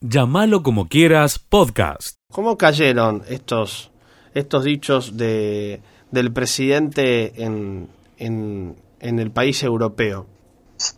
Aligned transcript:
Llámalo 0.00 0.62
como 0.62 0.86
quieras, 0.88 1.40
podcast. 1.40 2.18
¿Cómo 2.32 2.56
cayeron 2.56 3.24
estos, 3.28 3.90
estos 4.32 4.62
dichos 4.62 5.16
de, 5.16 5.82
del 6.12 6.32
presidente 6.32 7.42
en, 7.42 7.90
en, 8.16 8.80
en 9.00 9.18
el 9.18 9.32
país 9.32 9.60
europeo? 9.64 10.26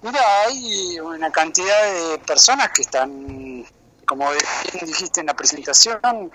Mira, 0.02 0.20
hay 0.44 1.00
una 1.00 1.30
cantidad 1.32 1.82
de 1.94 2.18
personas 2.18 2.68
que 2.74 2.82
están, 2.82 3.64
como 4.04 4.28
bien 4.32 4.84
dijiste 4.86 5.20
en 5.20 5.28
la 5.28 5.34
presentación, 5.34 6.30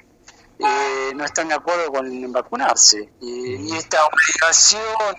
eh, 0.57 1.11
no 1.15 1.23
están 1.23 1.49
de 1.49 1.53
acuerdo 1.53 1.91
con 1.91 2.31
vacunarse. 2.31 3.11
Y, 3.21 3.57
y 3.57 3.71
esta 3.77 3.99
obligación, 4.07 5.15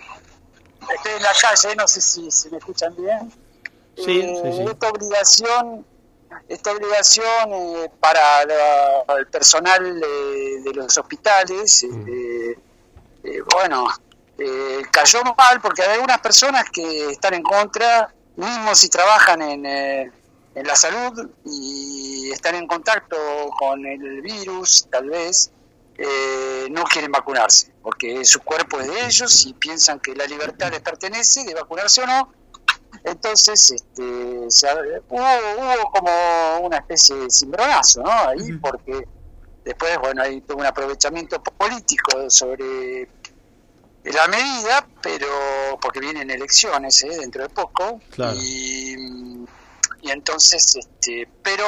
estoy 0.93 1.13
en 1.15 1.23
la 1.23 1.31
calle, 1.41 1.75
no 1.77 1.87
sé 1.87 2.01
si 2.01 2.29
se 2.29 2.49
me 2.49 2.57
escuchan 2.57 2.93
bien. 2.97 3.31
Sí, 3.95 4.19
Eh, 4.19 4.41
sí, 4.43 4.51
sí. 4.57 4.63
Esta 4.69 4.89
obligación, 4.89 5.85
esta 6.47 6.71
obligación 6.71 7.51
eh, 7.53 7.91
para 7.99 8.45
la- 8.45 9.15
el 9.17 9.27
personal 9.27 10.01
eh, 10.03 10.61
de 10.63 10.73
los 10.73 10.97
hospitales, 10.97 11.83
eh, 11.83 12.57
eh, 13.23 13.41
bueno, 13.53 13.87
eh, 14.37 14.81
cayó 14.91 15.23
mal 15.37 15.59
porque 15.61 15.81
hay 15.83 15.95
algunas 15.95 16.19
personas 16.19 16.65
que 16.71 17.09
están 17.11 17.33
en 17.33 17.43
contra, 17.43 18.13
mismo 18.35 18.75
si 18.75 18.87
trabajan 18.89 19.41
en, 19.41 19.65
eh, 19.65 20.11
en 20.55 20.67
la 20.67 20.75
salud 20.75 21.29
y 21.45 22.31
están 22.31 22.55
en 22.55 22.67
contacto 22.67 23.17
con 23.59 23.85
el 23.85 24.21
virus, 24.21 24.87
tal 24.89 25.09
vez, 25.09 25.51
eh, 25.97 26.67
no 26.69 26.83
quieren 26.83 27.11
vacunarse, 27.11 27.71
porque 27.81 28.23
su 28.25 28.39
cuerpo 28.41 28.79
es 28.79 28.87
de 28.87 29.05
ellos 29.05 29.45
y 29.47 29.53
piensan 29.53 29.99
que 29.99 30.13
la 30.15 30.25
libertad 30.25 30.69
les 30.71 30.81
pertenece, 30.81 31.43
de 31.43 31.53
vacunarse 31.55 32.01
o 32.01 32.05
no. 32.07 32.31
Entonces, 33.03 33.71
este, 33.71 34.45
se 34.49 34.67
hubo, 35.09 35.19
hubo 35.19 35.91
como 35.91 36.59
una 36.67 36.77
especie 36.77 37.15
de 37.15 37.29
cimbronazo, 37.29 38.01
¿no? 38.01 38.11
Ahí, 38.11 38.53
porque 38.61 39.07
después, 39.63 39.97
bueno, 39.99 40.21
hay 40.23 40.41
todo 40.41 40.57
un 40.57 40.65
aprovechamiento 40.65 41.41
político 41.41 42.29
sobre 42.29 43.07
la 44.03 44.27
medida, 44.27 44.87
pero 45.01 45.27
porque 45.81 45.99
vienen 45.99 46.29
elecciones 46.31 47.03
¿eh? 47.03 47.17
dentro 47.19 47.43
de 47.43 47.49
poco 47.49 47.99
Claro. 48.11 48.37
y, 48.41 49.45
y 50.01 50.11
entonces, 50.11 50.77
este, 50.77 51.27
pero 51.43 51.65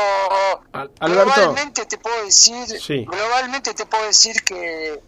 Alberto. 0.72 0.96
globalmente 1.26 1.86
te 1.86 1.98
puedo 1.98 2.24
decir, 2.24 2.66
Sí. 2.80 3.04
globalmente 3.06 3.74
te 3.74 3.86
puedo 3.86 4.06
decir 4.06 4.42
que 4.44 5.02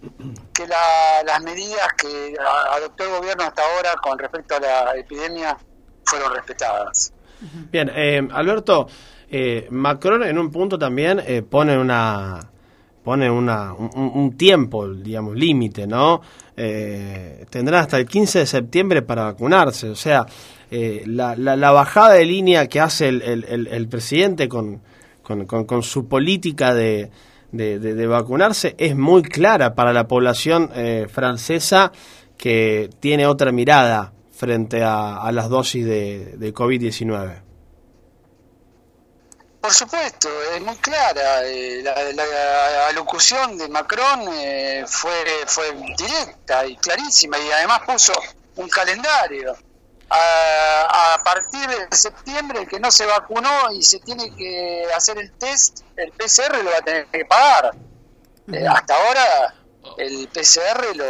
que 0.54 0.68
la- 0.68 1.24
las 1.26 1.42
medidas 1.42 1.88
que 1.98 2.36
adoptó 2.72 3.06
el 3.06 3.10
gobierno 3.12 3.44
hasta 3.46 3.64
ahora 3.64 3.96
con 4.04 4.20
respecto 4.20 4.56
a 4.56 4.60
la 4.60 4.96
epidemia 4.98 5.58
fueron 6.06 6.34
respetadas. 6.36 7.14
Bien, 7.72 7.90
eh, 7.94 8.28
Alberto, 8.32 8.88
eh, 9.30 9.68
Macron 9.72 10.24
en 10.24 10.38
un 10.38 10.52
punto 10.52 10.78
también 10.78 11.22
eh, 11.26 11.42
pone 11.42 11.78
una 11.78 12.40
pone 13.04 13.32
una, 13.32 13.74
un, 13.74 14.38
tiempo, 14.38 14.88
digamos, 14.88 15.36
límite, 15.36 15.88
¿no? 15.88 16.22
Eh, 16.56 17.46
tendrán 17.50 17.82
hasta 17.82 17.98
el 17.98 18.06
15 18.06 18.40
de 18.40 18.46
septiembre 18.46 19.02
para 19.02 19.24
vacunarse, 19.24 19.90
o 19.90 19.96
sea, 19.96 20.24
eh, 20.70 21.02
la, 21.08 21.36
la, 21.36 21.56
la 21.56 21.72
bajada 21.72 22.14
de 22.14 22.26
línea 22.26 22.68
que 22.68 22.80
hace 22.80 23.08
el, 23.10 23.88
presidente 23.90 24.48
con, 24.48 24.84
con, 25.24 25.82
su 25.82 26.08
política 26.08 26.76
de, 26.76 27.10
de, 27.52 27.80
de- 27.80 27.96
de 27.96 28.06
vacunarse 28.08 28.76
es 28.78 28.96
muy 28.96 29.24
clara 29.24 29.74
para 29.74 29.94
la 29.94 30.08
población 30.08 30.70
eh, 30.76 31.08
francesa 31.10 31.92
que 32.38 32.92
tiene 33.00 33.26
otra 33.26 33.52
mirada 33.52 34.14
frente 34.42 34.84
a, 34.84 35.22
a 35.22 35.32
las 35.32 35.50
dosis 35.50 35.86
de, 35.86 36.34
de 36.36 36.52
COVID-19. 36.52 37.44
Por 39.62 39.72
supuesto, 39.72 40.28
es 40.56 40.62
muy 40.62 40.76
clara. 40.78 41.44
eh, 41.46 41.82
la, 41.84 41.94
la 42.12 42.88
alocución 42.88 43.56
de 43.60 43.70
Macron 43.70 44.22
eh, 44.34 44.84
fue, 44.88 45.24
fue 45.46 45.66
directa 45.96 46.66
y 46.66 46.76
clarísima 46.78 47.38
y 47.38 47.52
además 47.52 47.82
puso 47.86 48.14
un 48.56 48.68
calendario. 48.68 49.56
A, 50.10 51.14
a 51.14 51.24
partir 51.24 51.68
de 51.70 51.96
septiembre 51.96 52.62
el 52.62 52.68
que 52.68 52.80
no 52.80 52.90
se 52.92 53.06
vacunó 53.06 53.72
y 53.72 53.82
se 53.84 54.00
tiene 54.00 54.36
que 54.36 54.86
hacer 54.98 55.20
el 55.20 55.32
test, 55.34 55.82
el 55.96 56.12
PCR 56.14 56.64
lo 56.64 56.72
va 56.72 56.78
a 56.80 56.82
tener 56.82 57.06
que 57.06 57.24
pagar. 57.26 57.72
Eh, 58.52 58.66
hasta 58.68 58.96
ahora 58.96 59.54
el 59.98 60.28
PCR 60.28 60.96
lo, 60.96 61.06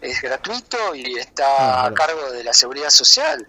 es 0.00 0.20
gratuito 0.22 0.94
y 0.94 1.18
está 1.18 1.82
Ah, 1.82 1.86
a 1.86 1.94
cargo 1.94 2.30
de 2.32 2.44
la 2.44 2.52
seguridad 2.52 2.90
social. 2.90 3.46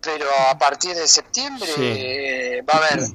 Pero 0.00 0.26
a 0.50 0.58
partir 0.58 0.94
de 0.96 1.06
septiembre 1.06 1.72
Sí. 1.74 1.80
eh, 1.80 2.62
va 2.62 2.74
a 2.74 2.86
haber 2.86 3.08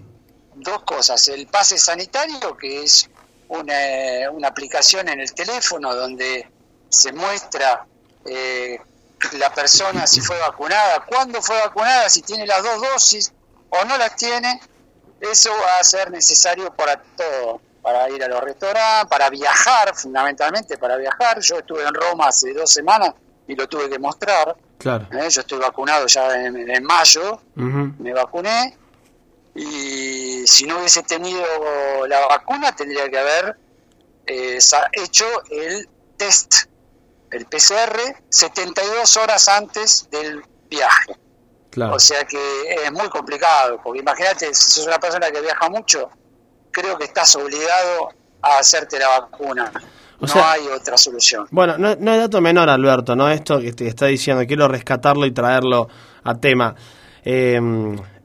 dos 0.56 0.84
cosas. 0.84 1.28
El 1.28 1.48
pase 1.48 1.78
sanitario, 1.78 2.56
que 2.58 2.84
es 2.84 3.10
una, 3.50 4.30
una 4.32 4.48
aplicación 4.50 5.08
en 5.10 5.20
el 5.20 5.34
teléfono 5.34 5.94
donde 5.96 6.50
se 6.90 7.12
muestra 7.14 7.86
eh, 8.26 8.80
la 9.34 9.54
persona 9.54 10.06
si 10.08 10.22
fue 10.22 10.38
vacunada, 10.40 11.04
cuándo 11.06 11.42
fue 11.42 11.58
vacunada, 11.58 12.10
si 12.10 12.22
tiene 12.22 12.46
las 12.48 12.64
dos 12.64 12.82
dosis 12.82 13.32
o 13.70 13.84
no 13.86 13.98
las 13.98 14.16
tiene. 14.16 14.60
Eso 15.20 15.52
va 15.52 15.80
a 15.80 15.84
ser 15.84 16.12
necesario 16.12 16.74
para 16.76 17.02
todo, 17.16 17.60
para 17.88 18.10
ir 18.10 18.22
a 18.22 18.28
los 18.28 18.42
restaurantes, 18.42 19.10
para 19.10 19.30
viajar, 19.30 19.96
fundamentalmente 19.96 20.78
para 20.78 20.98
viajar. 20.98 21.40
Yo 21.40 21.60
estuve 21.60 21.84
en 21.84 21.94
Roma 21.94 22.28
hace 22.28 22.52
dos 22.54 22.70
semanas 22.70 23.14
y 23.48 23.56
lo 23.56 23.66
tuve 23.70 23.90
que 23.90 23.98
mostrar. 23.98 24.58
Claro. 24.78 25.08
¿eh? 25.14 25.30
Yo 25.30 25.40
estoy 25.40 25.58
vacunado 25.58 26.06
ya 26.06 26.36
en, 26.36 26.70
en 26.70 26.84
mayo, 26.84 27.42
Ujú. 27.56 27.94
me 28.00 28.12
vacuné 28.12 28.78
y 29.56 30.46
si 30.46 30.66
no 30.66 30.80
hubiese 30.80 31.02
tenido 31.04 31.46
la 32.10 32.28
vacuna 32.28 32.76
tendría 32.76 33.10
que 33.10 33.20
haber 33.20 33.58
eh, 34.26 34.60
hecho 34.92 35.26
el 35.50 35.88
test, 36.18 36.66
el 37.32 37.46
PCR, 37.46 38.22
72 38.28 39.16
horas 39.16 39.48
antes 39.48 40.10
del 40.12 40.44
viaje. 40.70 41.16
Claro. 41.70 41.96
O 41.96 42.00
sea 42.00 42.26
que 42.26 42.38
es 42.84 42.92
muy 42.92 43.08
complicado, 43.08 43.80
porque 43.82 44.00
imagínate, 44.02 44.54
si 44.54 44.72
sos 44.72 44.88
una 44.88 45.00
persona 45.00 45.32
que 45.32 45.40
viaja 45.40 45.70
mucho, 45.70 46.10
creo 46.80 46.98
que 46.98 47.06
estás 47.06 47.36
obligado 47.36 48.10
a 48.42 48.60
hacerte 48.60 49.00
la 49.00 49.20
vacuna. 49.20 49.72
O 50.20 50.26
no 50.26 50.28
sea- 50.28 50.52
hay 50.54 50.62
otra 50.68 50.98
solución. 50.98 51.46
Bueno, 51.52 51.78
no, 51.78 51.96
no 52.00 52.12
es 52.14 52.20
dato 52.20 52.42
menor, 52.42 52.70
Alberto, 52.70 53.16
¿no? 53.16 53.30
Esto 53.30 53.60
que 53.60 53.72
te 53.74 53.88
está 53.88 54.08
diciendo, 54.08 54.44
quiero 54.48 54.68
rescatarlo 54.68 55.26
y 55.26 55.32
traerlo 55.32 55.88
a 56.24 56.36
tema. 56.36 56.74
Eh, 57.24 57.60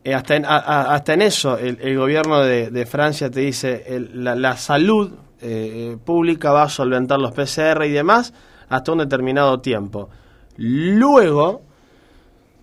eh, 0.05 0.15
hasta, 0.15 0.37
en, 0.37 0.45
a- 0.47 0.57
a- 0.59 0.95
hasta 0.95 1.13
en 1.15 1.23
eso, 1.23 1.59
el, 1.59 1.79
el 1.83 1.97
gobierno 1.99 2.41
de, 2.41 2.71
de 2.71 2.87
Francia 2.87 3.31
te 3.31 3.41
dice, 3.41 3.85
el- 3.87 4.25
la, 4.25 4.35
la 4.35 4.57
salud 4.57 5.13
eh, 5.43 5.97
pública 6.05 6.51
va 6.53 6.63
a 6.65 6.69
solventar 6.69 7.19
los 7.19 7.33
PCR 7.33 7.85
y 7.87 7.91
demás 7.93 8.33
hasta 8.69 8.93
un 8.93 8.99
determinado 8.99 9.61
tiempo. 9.61 10.09
Luego, 10.57 11.63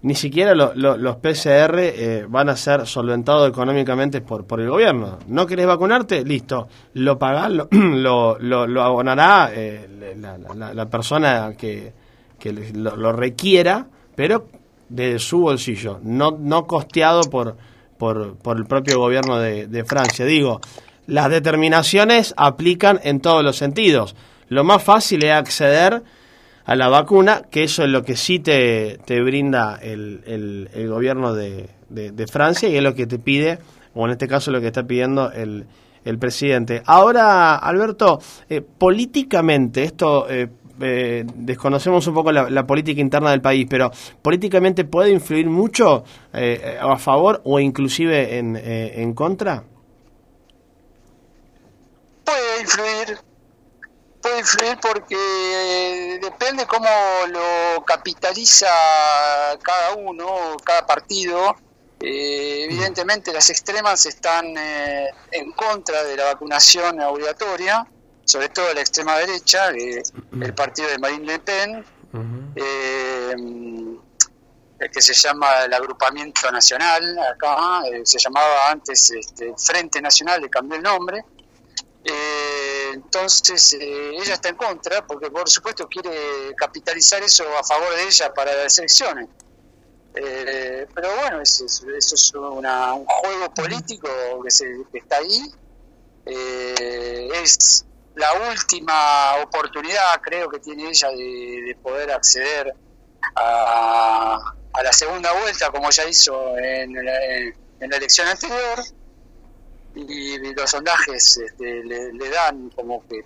ni 0.02 0.16
siquiera 0.16 0.56
lo- 0.56 0.74
lo- 0.76 0.98
los 0.98 1.18
PCR 1.18 1.78
eh, 1.80 2.26
van 2.28 2.50
a 2.50 2.56
ser 2.56 2.88
solventados 2.88 3.50
económicamente 3.50 4.22
por, 4.22 4.46
por 4.46 4.62
el 4.62 4.70
gobierno. 4.70 5.20
¿No 5.28 5.46
querés 5.46 5.68
vacunarte? 5.68 6.24
Listo. 6.24 6.68
Lo 6.94 7.20
pagás, 7.20 7.52
lo, 7.52 7.68
lo, 7.72 8.38
lo- 8.40 8.82
abonará 8.84 9.52
eh, 9.54 10.16
la, 10.18 10.38
la- 10.38 10.74
la 10.74 10.86
persona 10.90 11.54
que, 11.58 11.94
que 12.40 12.54
lo 12.54 13.12
requiera, 13.12 13.88
pero 14.16 14.48
de 14.88 15.20
su 15.20 15.42
bolsillo, 15.42 16.00
no, 16.02 16.31
no 16.40 16.66
costeado 16.66 17.22
por, 17.30 17.58
por, 17.98 18.38
por 18.38 18.58
el 18.58 18.66
propio 18.66 19.00
gobierno 19.00 19.38
de, 19.38 19.68
de 19.68 19.84
Francia. 19.84 20.26
Digo, 20.26 20.62
las 21.08 21.30
determinaciones 21.30 22.34
aplican 22.38 23.00
en 23.04 23.20
todos 23.20 23.44
los 23.44 23.58
sentidos. 23.58 24.16
Lo 24.48 24.64
más 24.64 24.81
fácil 24.81 25.24
es 25.26 25.31
acceder 25.34 26.02
a 26.69 26.75
la 26.75 26.88
vacuna, 26.88 27.41
que 27.50 27.63
eso 27.63 27.84
es 27.84 27.90
lo 27.90 28.03
que 28.03 28.16
sí 28.16 28.38
te, 28.38 29.00
te 29.03 29.22
brinda 29.22 29.80
el, 29.81 30.22
el- 30.28 30.69
el 30.75 30.88
gobierno 30.88 31.34
de, 31.34 31.68
de- 31.90 32.28
Francia 32.28 32.69
y 32.69 32.78
es 32.78 32.84
lo 32.84 32.94
que 32.94 33.07
te 33.07 33.18
pide, 33.18 33.57
o 33.96 34.06
en 34.06 34.12
este 34.12 34.28
caso 34.28 34.52
lo 34.52 34.62
que 34.62 34.68
está 34.68 34.84
pidiendo 34.84 35.31
el, 35.31 35.66
el 36.06 36.19
presidente. 36.19 36.83
Ahora, 36.86 37.56
Alberto, 37.56 38.19
eh, 38.48 38.62
políticamente, 38.62 39.81
esto 39.83 40.30
eh, 40.30 40.48
eh, 40.80 41.25
desconocemos 41.33 42.06
un 42.06 42.13
poco 42.13 42.31
la, 42.31 42.48
la 42.51 42.68
política 42.68 43.01
interna 43.01 43.31
del 43.31 43.42
país, 43.42 43.65
pero 43.68 43.89
políticamente 44.22 44.86
puede 44.86 45.10
influir 45.10 45.48
mucho 45.48 46.04
eh, 46.33 46.77
a 46.80 46.98
favor 46.98 47.42
o 47.45 47.60
inclusive 47.60 48.38
en, 48.38 48.56
en 48.56 49.13
contra. 49.15 49.63
puede 52.25 52.62
influir 52.62 53.18
puede 54.22 54.38
influir 54.50 54.78
porque 54.81 55.16
eh, 55.16 56.19
depende 56.22 56.66
cómo 56.66 56.88
lo 57.28 57.84
capitaliza 57.86 58.68
cada 59.62 59.94
uno 59.96 60.57
cada 60.63 60.86
partido. 60.86 61.56
Eh, 62.01 62.66
evidentemente 62.66 63.34
las 63.34 63.50
extremas 63.50 64.06
están 64.06 64.57
eh, 64.57 65.10
en 65.31 65.51
contra 65.51 66.04
de 66.04 66.16
la 66.16 66.25
vacunación 66.25 67.01
obligatoria 67.01 67.86
sobre 68.30 68.50
todo 68.50 68.72
la 68.75 68.81
extrema 68.81 69.18
derecha 69.18 69.72
eh, 69.72 70.04
el 70.40 70.54
partido 70.54 70.88
de 70.90 71.00
Marine 71.00 71.25
Le 71.25 71.40
Pen. 71.40 71.86
Eh, 72.56 73.36
que 74.94 75.01
se 75.01 75.13
llama 75.13 75.66
el 75.66 75.74
Agrupamiento 75.74 76.50
Nacional, 76.51 77.19
acá, 77.19 77.81
se 78.01 78.18
llamaba 78.18 78.72
antes 78.72 79.12
este, 79.12 79.54
Frente 79.57 80.01
Nacional, 80.01 80.42
le 80.42 80.50
cambió 80.50 80.78
el 80.78 80.84
nombre. 80.84 81.22
Entonces 82.94 83.74
ella 83.74 84.33
está 84.33 84.50
en 84.50 84.56
contra 84.56 85.06
porque 85.06 85.30
por 85.30 85.50
supuesto 85.50 85.88
quiere 85.88 86.53
capitalizar 86.56 87.21
eso 87.24 87.44
a 87.57 87.63
favor 87.63 87.95
de 87.95 88.03
ella 88.03 88.33
para 88.33 88.53
las 88.56 88.77
elecciones. 88.77 89.27
pero 90.13 91.15
bueno, 91.21 91.41
eso, 91.41 91.65
es 91.65 92.33
una, 92.33 92.94
un 92.94 93.06
juego 93.06 93.53
político 93.53 94.09
que, 94.44 94.51
se, 94.51 94.65
que 94.91 95.00
está 95.00 95.18
ahí. 95.18 95.51
es 96.25 97.86
la 98.19 98.33
última 98.51 99.36
oportunidad, 99.41 100.19
creo 100.21 100.50
que 100.50 100.59
tiene 100.59 100.89
ella 100.89 101.09
de, 101.09 101.77
poder 101.81 102.12
acceder 102.12 102.74
a, 103.36 104.53
la 104.83 104.94
segunda 104.94 105.31
vuelta, 105.33 105.71
como 105.71 105.89
ya 105.89 106.06
hizo 106.07 106.57
en, 106.57 106.94
la 106.94 107.97
elección 107.97 108.27
anterior. 108.27 108.83
Y, 109.95 110.38
los 110.53 110.69
sondajes 110.69 111.38
este, 111.38 111.83
le, 111.83 112.30
dan 112.30 112.69
como 112.69 113.06
que 113.07 113.25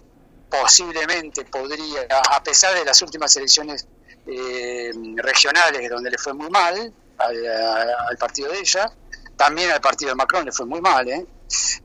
posiblemente 0.49 1.45
podría, 1.45 2.07
a 2.31 2.41
pesar 2.43 2.73
de 2.75 2.85
las 2.85 3.01
últimas 3.01 3.35
elecciones 3.35 3.87
eh, 4.25 4.91
regionales 5.17 5.89
donde 5.89 6.11
le 6.11 6.17
fue 6.17 6.33
muy 6.33 6.49
mal 6.49 6.93
al, 7.17 8.17
partido 8.17 8.51
de 8.51 8.59
ella, 8.59 8.91
también 9.35 9.71
al 9.71 9.81
partido 9.81 10.09
de 10.09 10.15
Macron 10.15 10.45
le 10.45 10.51
fue 10.51 10.65
muy 10.65 10.81
mal, 10.81 11.07
¿eh? 11.09 11.25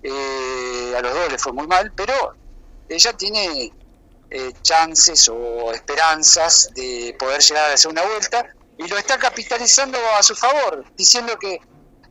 Eh, 0.02 0.94
a 0.96 1.00
los 1.00 1.14
dos 1.14 1.30
le 1.30 1.38
fue 1.38 1.52
muy 1.52 1.66
mal, 1.66 1.92
pero 1.94 2.14
ella 2.88 3.12
tiene 3.14 3.72
eh, 4.30 4.52
chances 4.62 5.28
o 5.28 5.72
esperanzas 5.72 6.70
de 6.74 7.16
poder 7.18 7.40
llegar 7.40 7.64
a 7.66 7.70
la 7.70 7.76
segunda 7.76 8.06
vuelta 8.06 8.46
y 8.76 8.86
lo 8.86 8.96
está 8.96 9.18
capitalizando 9.18 9.98
a 10.18 10.22
su 10.22 10.34
favor, 10.34 10.84
diciendo 10.96 11.36
que 11.38 11.60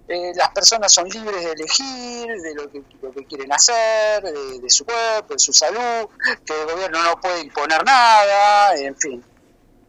eh, 0.09 0.31
las 0.35 0.49
personas 0.51 0.93
son 0.93 1.09
libres 1.09 1.43
de 1.43 1.51
elegir, 1.51 2.27
de 2.41 2.55
lo 2.55 2.71
que, 2.71 2.81
lo 3.01 3.11
que 3.11 3.25
quieren 3.25 3.51
hacer, 3.51 4.23
de, 4.23 4.69
su 4.69 4.85
cuerpo, 4.85 5.33
de 5.33 5.39
su 5.39 5.51
salud, 5.51 6.07
que 6.45 6.61
el 6.61 6.65
gobierno 6.65 7.03
no 7.03 7.19
puede 7.19 7.41
imponer 7.41 7.83
nada, 7.83 8.75
en 8.77 8.95
fin, 8.95 9.23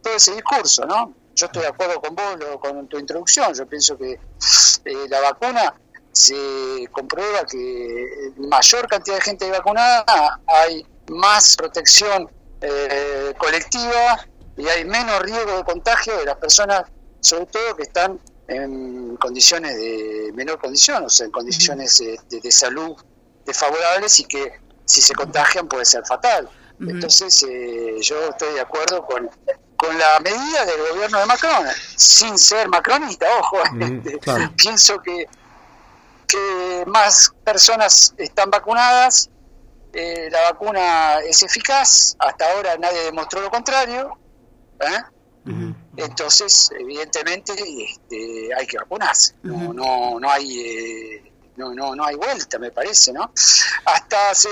todo 0.03 0.13
ese 0.15 0.33
discurso, 0.33 0.85
¿no? 0.85 1.13
Yo 1.35 1.45
estoy 1.45 1.61
de 1.61 1.69
acuerdo 1.69 2.01
con 2.01 2.15
vos, 2.15 2.35
con 2.59 2.87
tu 2.87 2.99
introducción, 2.99 3.53
yo 3.53 3.65
pienso 3.65 3.97
que 3.97 4.11
eh, 4.11 5.07
la 5.07 5.21
vacuna 5.21 5.73
se 6.11 6.85
comprueba 6.91 7.45
que 7.49 8.33
mayor 8.37 8.89
cantidad 8.89 9.15
de 9.15 9.21
gente 9.21 9.49
vacunada 9.49 10.03
hay 10.47 10.85
más 11.07 11.55
protección 11.55 12.29
eh, 12.59 13.33
colectiva 13.37 14.27
y 14.57 14.67
hay 14.67 14.83
menos 14.83 15.21
riesgo 15.21 15.55
de 15.55 15.63
contagio 15.63 16.17
de 16.17 16.25
las 16.25 16.35
personas, 16.35 16.83
sobre 17.21 17.45
todo 17.45 17.77
que 17.77 17.83
están 17.83 18.19
en 18.49 19.15
condiciones 19.17 19.75
de 19.77 20.31
menor 20.33 20.59
condición, 20.59 21.05
o 21.05 21.09
sea, 21.09 21.25
en 21.25 21.31
condiciones 21.31 22.01
de, 22.29 22.51
salud 22.51 22.95
desfavorables 23.45 24.19
y 24.19 24.25
que 24.25 24.59
si 24.85 25.01
se 25.01 25.13
contagian 25.13 25.67
puede 25.67 25.85
ser 25.85 26.05
fatal. 26.05 26.49
Entonces, 26.81 27.43
eh, 27.43 27.97
yo 28.01 28.29
estoy 28.29 28.53
de 28.53 28.61
acuerdo 28.61 29.05
con, 29.05 29.29
con 29.75 29.97
la 29.97 30.19
medida 30.21 30.65
del 30.65 30.79
gobierno 30.93 31.19
de 31.19 31.25
Macron, 31.25 31.67
sin 31.95 32.37
ser 32.37 32.69
macronista, 32.69 33.25
ojo, 33.39 33.57
pienso 34.57 34.99
que 35.01 35.27
que 36.29 36.83
más 36.85 37.33
personas 37.43 38.13
están 38.17 38.51
vacunadas, 38.51 39.29
eh, 39.91 40.29
la 40.31 40.51
vacuna 40.51 41.19
es 41.21 41.41
eficaz, 41.41 42.15
hasta 42.19 42.51
ahora 42.51 42.77
nadie 42.77 42.99
demostró 43.05 43.41
lo 43.41 43.49
contrario, 43.49 44.15
¿eh? 44.79 45.73
Entonces 45.97 46.71
evidentemente 46.79 47.53
este, 47.53 48.53
hay 48.55 48.67
que 48.67 48.77
vacunarse, 48.77 49.35
no, 49.43 49.73
no, 49.73 50.19
no 50.19 50.29
hay... 50.29 50.59
Eh, 50.59 51.25
no, 51.57 51.73
no, 51.73 51.93
no 51.93 52.05
hay 52.05 52.15
vuelta, 52.15 52.57
me 52.57 52.71
parece, 52.71 53.11
¿no? 53.11 53.33
Hasta 53.83 54.29
hace 54.29 54.47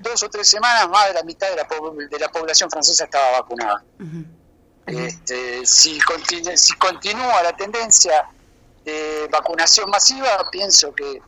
dos 0.00 0.22
o 0.22 0.30
tres 0.30 0.48
semanas 0.48 0.88
más 0.88 1.08
de 1.08 1.12
la 1.12 1.22
mitad 1.22 1.46
de 1.50 1.56
la, 1.56 1.68
de 2.08 2.18
la 2.18 2.28
población 2.30 2.70
francesa 2.70 3.04
estaba 3.04 3.42
vacunada. 3.42 3.84
Este, 4.86 5.66
si, 5.66 5.98
si 6.54 6.72
continúa 6.76 7.42
la 7.42 7.54
tendencia 7.54 8.30
de 8.84 9.28
vacunación 9.30 9.90
masiva, 9.90 10.48
pienso 10.50 10.94
que, 10.94 11.20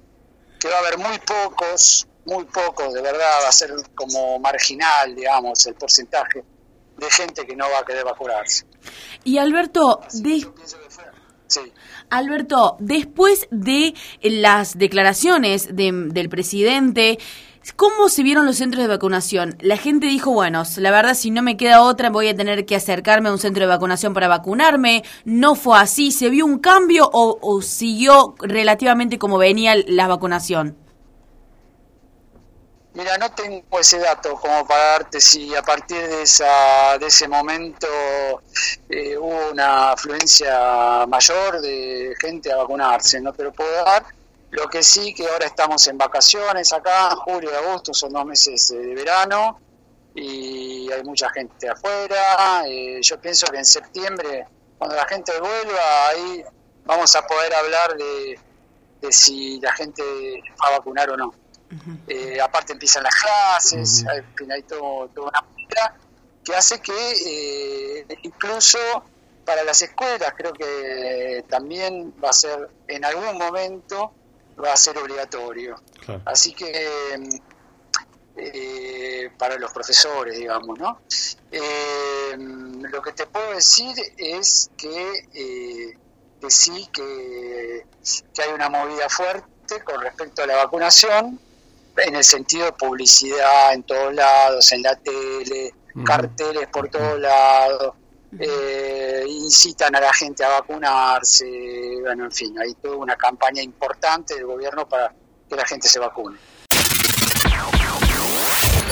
que 0.58 0.68
va 0.68 0.76
a 0.76 0.78
haber 0.78 0.96
muy 0.96 1.18
pocos, 1.18 2.06
muy 2.24 2.44
pocos, 2.44 2.94
de 2.94 3.02
verdad, 3.02 3.42
va 3.42 3.48
a 3.48 3.52
ser 3.52 3.74
como 3.94 4.38
marginal, 4.38 5.14
digamos, 5.14 5.66
el 5.66 5.74
porcentaje 5.74 6.44
de 6.96 7.10
gente 7.10 7.44
que 7.46 7.56
no 7.56 7.68
va 7.70 7.80
a 7.80 7.84
querer 7.84 8.04
vacunarse. 8.04 8.64
Y 9.24 9.38
Alberto, 9.38 10.00
Alberto, 12.10 12.76
después 12.80 13.48
de 13.50 13.94
las 14.22 14.78
declaraciones 14.78 15.74
del 15.74 16.28
presidente, 16.28 17.18
¿Cómo 17.76 18.08
se 18.08 18.22
vieron 18.22 18.46
los 18.46 18.56
centros 18.56 18.82
de 18.82 18.88
vacunación? 18.88 19.56
La 19.60 19.76
gente 19.76 20.06
dijo, 20.06 20.32
bueno, 20.32 20.62
la 20.78 20.90
verdad 20.90 21.14
si 21.14 21.30
no 21.30 21.42
me 21.42 21.56
queda 21.56 21.82
otra 21.82 22.10
voy 22.10 22.28
a 22.28 22.34
tener 22.34 22.64
que 22.64 22.76
acercarme 22.76 23.28
a 23.28 23.32
un 23.32 23.38
centro 23.38 23.62
de 23.62 23.68
vacunación 23.68 24.14
para 24.14 24.28
vacunarme. 24.28 25.04
¿No 25.24 25.54
fue 25.54 25.78
así? 25.78 26.10
¿Se 26.10 26.30
vio 26.30 26.46
un 26.46 26.58
cambio 26.58 27.08
o, 27.12 27.60
siguió 27.62 28.34
relativamente 28.38 29.18
como 29.18 29.38
venía 29.38 29.74
la 29.86 30.08
vacunación? 30.08 30.76
Mira, 32.98 33.16
no 33.16 33.30
tengo 33.30 33.78
ese 33.78 33.98
dato 33.98 34.34
como 34.34 34.66
para 34.66 34.84
darte 34.84 35.20
si 35.20 35.54
a 35.54 35.62
partir 35.62 36.06
de, 36.06 36.22
esa, 36.22 36.98
de 36.98 37.06
ese 37.06 37.28
momento 37.28 37.86
eh, 38.88 39.16
hubo 39.16 39.52
una 39.52 39.92
afluencia 39.92 41.06
mayor 41.06 41.60
de 41.60 42.12
gente 42.20 42.52
a 42.52 42.56
vacunarse, 42.56 43.20
no 43.20 43.32
te 43.32 43.44
lo 43.44 43.52
puedo 43.52 43.70
dar 43.84 44.04
lo 44.50 44.66
que 44.68 44.82
sí 44.82 45.14
que 45.14 45.26
ahora 45.28 45.46
estamos 45.46 45.86
en 45.88 45.98
vacaciones 45.98 46.72
acá, 46.72 47.10
julio 47.16 47.50
y 47.52 47.54
agosto 47.54 47.92
son 47.92 48.12
dos 48.12 48.24
meses 48.24 48.68
de 48.68 48.94
verano 48.94 49.60
y 50.14 50.90
hay 50.90 51.02
mucha 51.04 51.28
gente 51.30 51.68
afuera. 51.68 52.64
Eh, 52.66 52.98
yo 53.02 53.20
pienso 53.20 53.46
que 53.46 53.58
en 53.58 53.64
septiembre, 53.64 54.46
cuando 54.78 54.96
la 54.96 55.06
gente 55.06 55.32
vuelva, 55.38 56.08
ahí 56.08 56.44
vamos 56.84 57.14
a 57.14 57.26
poder 57.26 57.54
hablar 57.54 57.96
de, 57.96 58.40
si 59.12 59.60
la 59.60 59.72
gente 59.72 60.02
va 60.62 60.68
a 60.68 60.78
vacunar 60.78 61.10
o 61.10 61.16
no. 61.16 61.34
Eh, 62.06 62.40
aparte 62.40 62.72
empiezan 62.72 63.02
las 63.02 63.14
clases, 63.14 64.04
hay, 64.06 64.62
todo, 64.62 65.08
toda 65.08 65.28
una 65.28 65.42
manera 65.42 65.96
que 66.42 66.56
hace 66.56 66.80
que 66.80 66.92
eh, 67.26 68.06
incluso 68.22 68.78
para 69.44 69.62
las 69.64 69.82
escuelas 69.82 70.32
creo 70.36 70.52
que 70.52 71.44
también 71.48 72.14
va 72.22 72.30
a 72.30 72.32
ser 72.32 72.70
en 72.86 73.04
algún 73.04 73.36
momento 73.36 74.12
va 74.62 74.72
a 74.72 74.76
ser 74.76 74.96
obligatorio. 74.98 75.76
Así 76.24 76.52
que 76.54 76.88
eh, 78.40 79.30
para 79.36 79.56
los 79.58 79.72
profesores, 79.72 80.36
digamos, 80.36 80.78
¿no? 80.78 81.00
Eh, 81.50 82.36
lo 82.36 83.02
que 83.02 83.12
te 83.12 83.26
puedo 83.26 83.50
decir 83.52 83.96
es 84.16 84.70
que, 84.76 85.26
eh, 85.34 85.98
que 86.40 86.50
sí, 86.50 86.88
que, 86.92 87.84
hay 88.40 88.52
una 88.54 88.68
movida 88.68 89.08
fuerte 89.08 89.82
con 89.82 90.00
respecto 90.00 90.42
a 90.42 90.46
la 90.46 90.56
vacunación, 90.56 91.40
en 92.06 92.16
el 92.16 92.24
sentido 92.24 92.66
de 92.66 92.72
publicidad 92.72 93.74
en 93.74 93.82
todos 93.82 94.14
lados, 94.14 94.72
en 94.72 94.82
la 94.82 94.96
tele, 94.96 95.74
carteles 96.04 96.68
por 96.68 96.88
todos 96.88 97.18
lados, 97.18 97.94
eh, 98.38 99.24
incitan 99.26 99.94
a 99.96 100.00
la 100.00 100.12
gente 100.12 100.44
a 100.44 100.48
vacunarse, 100.48 101.46
bueno, 102.02 102.24
en 102.24 102.32
fin, 102.32 102.54
hay 102.58 102.74
toda 102.74 102.96
una 102.96 103.16
campaña 103.16 103.62
importante 103.62 104.34
del 104.34 104.46
gobierno 104.46 104.88
para 104.88 105.14
que 105.48 105.56
la 105.56 105.64
gente 105.64 105.88
se 105.88 105.98
vacune. 105.98 106.36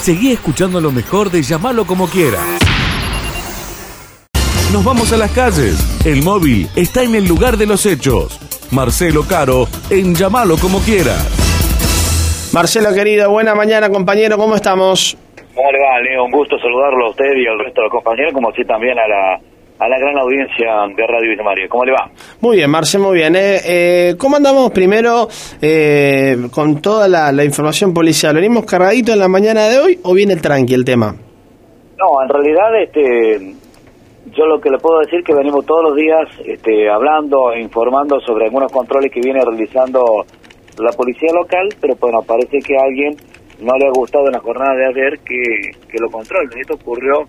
Seguí 0.00 0.32
escuchando 0.32 0.80
lo 0.80 0.92
mejor 0.92 1.30
de 1.30 1.42
llamarlo 1.42 1.86
como 1.86 2.08
quiera. 2.08 2.40
Nos 4.72 4.84
vamos 4.84 5.12
a 5.12 5.16
las 5.16 5.30
calles. 5.32 5.76
El 6.04 6.22
móvil 6.22 6.68
está 6.76 7.02
en 7.02 7.14
el 7.14 7.24
lugar 7.24 7.56
de 7.56 7.66
los 7.66 7.86
hechos. 7.86 8.38
Marcelo 8.70 9.24
Caro 9.24 9.68
en 9.90 10.14
Llamalo 10.14 10.58
como 10.58 10.80
quiera. 10.80 11.16
Marcelo 12.56 12.88
querido, 12.94 13.30
buena 13.30 13.54
mañana 13.54 13.90
compañero, 13.90 14.38
¿cómo 14.38 14.54
estamos? 14.54 15.14
¿Cómo 15.54 15.70
le 15.72 15.78
va, 15.78 16.00
Leo? 16.00 16.24
Un 16.24 16.30
gusto 16.30 16.56
saludarlo 16.58 17.08
a 17.08 17.10
usted 17.10 17.36
y 17.36 17.46
al 17.46 17.58
resto 17.58 17.82
de 17.82 17.88
los 17.88 17.92
compañeros, 17.92 18.32
como 18.32 18.48
así 18.48 18.64
también 18.64 18.98
a 18.98 19.06
la, 19.06 19.34
a 19.78 19.86
la 19.86 19.98
gran 19.98 20.16
audiencia 20.16 20.66
de 20.96 21.06
Radio 21.06 21.44
María. 21.44 21.68
¿Cómo 21.68 21.84
le 21.84 21.92
va? 21.92 22.08
Muy 22.40 22.56
bien, 22.56 22.70
Marce, 22.70 22.98
muy 22.98 23.18
bien. 23.18 23.36
Eh, 23.36 23.60
eh, 23.66 24.14
¿Cómo 24.16 24.36
andamos 24.36 24.70
primero 24.70 25.28
eh, 25.60 26.48
con 26.50 26.80
toda 26.80 27.06
la, 27.08 27.44
información 27.44 27.92
policial? 27.92 28.34
¿Venimos 28.34 28.64
cargadito 28.64 29.12
en 29.12 29.18
la 29.18 29.28
mañana 29.28 29.68
de 29.68 29.78
hoy 29.78 29.98
o 30.02 30.14
viene 30.14 30.36
tranqui 30.36 30.72
el 30.72 30.86
tema? 30.86 31.14
No, 31.14 32.22
en 32.22 32.28
realidad 32.30 32.82
este, 32.82 33.54
yo 34.34 34.46
lo 34.46 34.58
que 34.62 34.70
le 34.70 34.78
puedo 34.78 35.00
decir 35.00 35.18
es 35.18 35.26
que 35.26 35.34
venimos 35.34 35.66
todos 35.66 35.90
los 35.90 35.94
días 35.94 36.26
este, 36.46 36.88
hablando 36.88 37.52
e 37.52 37.60
informando 37.60 38.18
sobre 38.20 38.46
algunos 38.46 38.72
controles 38.72 39.12
que 39.12 39.20
viene 39.20 39.44
realizando 39.44 40.24
la 40.78 40.92
policía 40.92 41.32
local, 41.32 41.68
pero 41.80 41.94
bueno, 41.96 42.22
parece 42.22 42.58
que 42.58 42.76
alguien 42.76 43.16
no 43.60 43.72
le 43.78 43.86
ha 43.86 43.90
gustado 43.90 44.26
en 44.26 44.32
la 44.32 44.40
jornada 44.40 44.74
de 44.74 44.86
ayer 44.86 45.18
que, 45.20 45.70
que 45.88 45.98
lo 45.98 46.10
controle. 46.10 46.48
Esto 46.60 46.74
ocurrió 46.74 47.24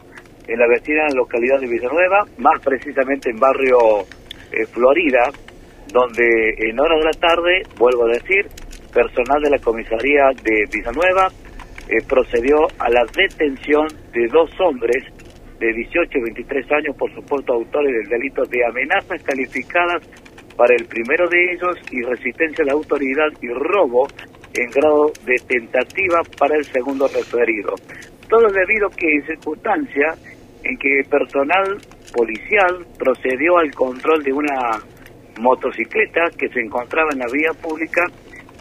en 0.48 0.60
la 0.60 0.68
vecina 0.68 1.08
localidad 1.16 1.60
de 1.60 1.68
Villanueva, 1.68 2.26
más 2.38 2.62
precisamente 2.64 3.30
en 3.30 3.40
barrio 3.40 3.78
eh, 4.52 4.66
Florida, 4.66 5.32
donde 5.92 6.56
en 6.58 6.80
horas 6.80 7.00
de 7.00 7.06
la 7.06 7.20
tarde, 7.20 7.64
vuelvo 7.78 8.06
a 8.06 8.14
decir, 8.14 8.48
personal 8.94 9.42
de 9.42 9.50
la 9.50 9.60
comisaría 9.60 10.30
de 10.44 10.66
Villanueva 10.72 11.28
eh, 11.88 12.04
procedió 12.08 12.58
a 12.80 12.90
la 12.90 13.06
detención 13.16 13.88
de 14.12 14.28
dos 14.28 14.50
hombres 14.60 15.04
de 15.60 15.74
18 15.74 16.18
y 16.18 16.22
23 16.22 16.72
años, 16.72 16.96
por 16.98 17.14
supuesto 17.14 17.54
autores 17.54 17.92
del 17.94 18.10
delito 18.10 18.44
de 18.44 18.66
amenazas 18.66 19.22
calificadas 19.24 20.04
para 20.58 20.76
el 20.76 20.86
primero 20.86 21.30
de 21.30 21.54
ellos 21.54 21.78
y 21.92 22.02
resistencia 22.02 22.64
a 22.64 22.68
la 22.68 22.74
autoridad 22.74 23.30
y 23.42 23.48
robo 23.50 24.08
en 24.54 24.70
grado 24.72 25.12
de 25.24 25.36
tentativa 25.48 26.22
para 26.38 26.58
el 26.58 26.66
segundo 26.66 27.08
referido. 27.08 27.76
Todo 28.28 28.48
debido 28.50 28.90
que 28.90 29.16
en 29.16 29.26
circunstancia 29.28 30.16
en 30.64 30.78
que 30.78 31.04
personal 31.10 31.78
policial 32.14 32.86
procedió 32.98 33.60
al 33.60 33.72
control 33.74 34.24
de 34.24 34.34
una 34.34 34.82
motocicleta 35.40 36.32
que 36.38 36.50
se 36.50 36.62
encontraba 36.62 37.10
en 37.14 37.20
la 37.20 37.28
vía 37.32 37.52
pública, 37.62 38.06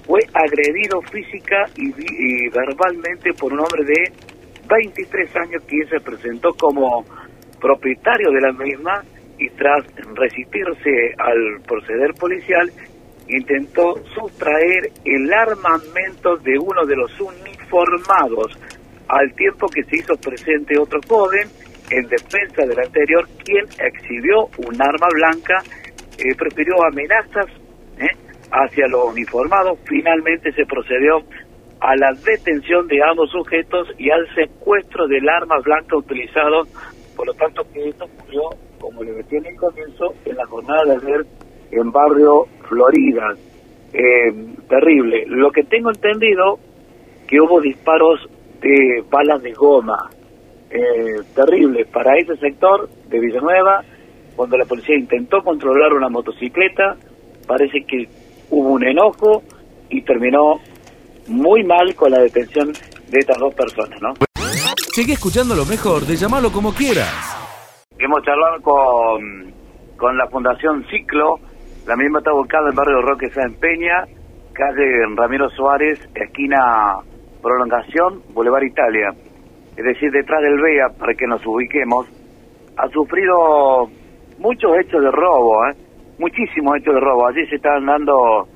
fue 0.07 0.21
agredido 0.35 1.01
física 1.11 1.65
y, 1.77 1.89
y 1.89 2.49
verbalmente 2.51 3.33
por 3.33 3.53
un 3.53 3.61
hombre 3.61 3.85
de 3.85 4.13
23 4.69 5.37
años 5.37 5.63
quien 5.67 5.89
se 5.89 6.01
presentó 6.01 6.53
como 6.55 7.05
propietario 7.61 8.31
de 8.31 8.41
la 8.41 8.53
misma 8.53 9.03
y 9.39 9.49
tras 9.51 9.85
resistirse 10.15 11.15
al 11.19 11.61
proceder 11.67 12.15
policial 12.15 12.71
intentó 13.29 13.95
sustraer 14.15 14.91
el 15.05 15.33
armamento 15.33 16.37
de 16.39 16.59
uno 16.59 16.87
de 16.87 16.97
los 16.97 17.21
uniformados 17.21 18.59
al 19.09 19.35
tiempo 19.35 19.67
que 19.69 19.83
se 19.85 19.97
hizo 19.97 20.15
presente 20.17 20.79
otro 20.79 21.01
joven 21.09 21.49
en 21.91 22.07
defensa 22.09 22.65
del 22.67 22.79
anterior 22.79 23.27
quien 23.45 23.65
exhibió 23.79 24.49
un 24.59 24.81
arma 24.81 25.09
blanca 25.13 25.63
eh, 26.19 26.35
prefirió 26.37 26.85
amenazas 26.85 27.47
¿eh? 27.99 28.17
hacia 28.51 28.87
los 28.89 29.07
uniformados 29.07 29.79
finalmente 29.85 30.53
se 30.53 30.65
procedió 30.67 31.23
a 31.81 31.95
la 31.97 32.13
detención 32.25 32.87
de 32.89 33.03
ambos 33.03 33.31
sujetos 33.31 33.89
y 33.99 34.11
al 34.11 34.27
secuestro 34.35 35.07
del 35.09 35.29
arma 35.29 35.59
blanca 35.59 35.97
utilizado 35.97 36.63
por 37.17 37.27
lo 37.27 37.35
tanto 37.35 37.63
que 37.73 37.89
esto 37.89 38.05
ocurrió 38.05 38.51
como 38.87 39.03
le 39.03 39.13
metí 39.15 39.35
en 39.35 39.47
el 39.47 39.57
comienzo 39.57 40.15
en 40.25 40.37
la 40.37 40.47
jornada 40.47 40.85
de 40.85 40.93
ayer 40.93 41.27
en 41.73 41.91
barrio 41.91 42.47
Florida 42.69 43.35
eh, 43.93 44.33
terrible 44.69 45.25
lo 45.27 45.51
que 45.51 45.65
tengo 45.65 45.91
entendido 45.91 46.61
que 47.27 47.41
hubo 47.41 47.61
disparos 47.61 48.21
de 48.61 49.03
balas 49.11 49.43
de 49.43 49.53
goma 49.55 50.09
eh, 50.71 51.21
terrible 51.35 51.85
para 51.87 52.17
ese 52.17 52.37
sector 52.37 52.89
de 53.09 53.19
Villanueva 53.19 53.83
cuando 54.37 54.57
la 54.57 54.65
policía 54.67 54.97
intentó 54.97 55.43
controlar 55.43 55.93
una 55.93 56.09
motocicleta 56.09 56.97
parece 57.45 57.85
que 57.85 58.09
hubo 58.51 58.69
un 58.69 58.87
enojo 58.87 59.43
y 59.91 60.03
terminó 60.03 60.61
muy 61.27 61.65
mal 61.65 61.93
con 61.97 62.13
la 62.13 62.21
detención 62.21 62.73
de 63.09 63.19
estas 63.19 63.39
dos 63.39 63.53
personas, 63.53 64.01
¿no? 64.01 64.15
Sigue 64.95 65.15
escuchando 65.15 65.57
lo 65.57 65.65
mejor 65.65 66.07
de 66.07 66.15
llamarlo 66.15 66.53
como 66.53 66.73
quieras. 66.73 67.36
Hemos 68.07 68.23
charlado 68.23 68.63
con, 68.63 69.53
con 69.97 70.17
la 70.17 70.29
Fundación 70.29 70.85
Ciclo, 70.85 71.41
la 71.89 71.97
misma 71.97 72.21
está 72.21 72.33
ubicada 72.33 72.67
en 72.67 72.71
el 72.71 72.77
barrio 72.77 73.03
Roque 73.03 73.29
San 73.31 73.55
Peña, 73.55 74.05
calle 74.53 75.07
Ramiro 75.17 75.51
Suárez, 75.51 75.99
esquina 76.15 77.01
Prolongación, 77.43 78.23
Boulevard 78.33 78.63
Italia, 78.63 79.09
es 79.77 79.85
decir, 79.85 80.13
detrás 80.13 80.41
del 80.41 80.57
BEA, 80.61 80.91
para 80.97 81.15
que 81.15 81.27
nos 81.27 81.45
ubiquemos, 81.45 82.07
ha 82.77 82.89
sufrido 82.91 83.91
muchos 84.39 84.71
hechos 84.79 85.03
de 85.03 85.11
robo, 85.11 85.67
¿eh? 85.67 85.75
muchísimos 86.21 86.77
hechos 86.77 86.95
de 86.95 87.01
robo. 87.01 87.27
Allí 87.27 87.45
se 87.49 87.57
están 87.57 87.87
dando 87.87 88.47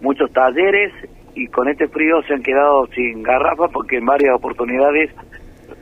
muchos 0.00 0.32
talleres 0.32 0.94
y 1.34 1.46
con 1.48 1.68
este 1.68 1.88
frío 1.88 2.22
se 2.22 2.32
han 2.32 2.42
quedado 2.42 2.86
sin 2.86 3.22
garrafa 3.22 3.68
porque 3.68 3.98
en 3.98 4.06
varias 4.06 4.34
oportunidades 4.34 5.14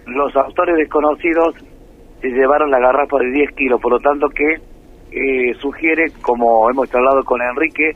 los 0.07 0.35
autores 0.35 0.75
desconocidos 0.75 1.55
se 2.23 2.29
llevaron 2.29 2.71
la 2.71 2.79
garrafa 2.79 3.19
de 3.19 3.31
10 3.31 3.51
kilos, 3.53 3.81
por 3.81 3.93
lo 3.93 3.99
tanto 4.01 4.29
que 4.31 4.55
eh, 5.13 5.55
sugiere, 5.61 6.11
como 6.23 6.71
hemos 6.71 6.93
hablado 6.95 7.23
con 7.25 7.43
Enrique, 7.43 7.93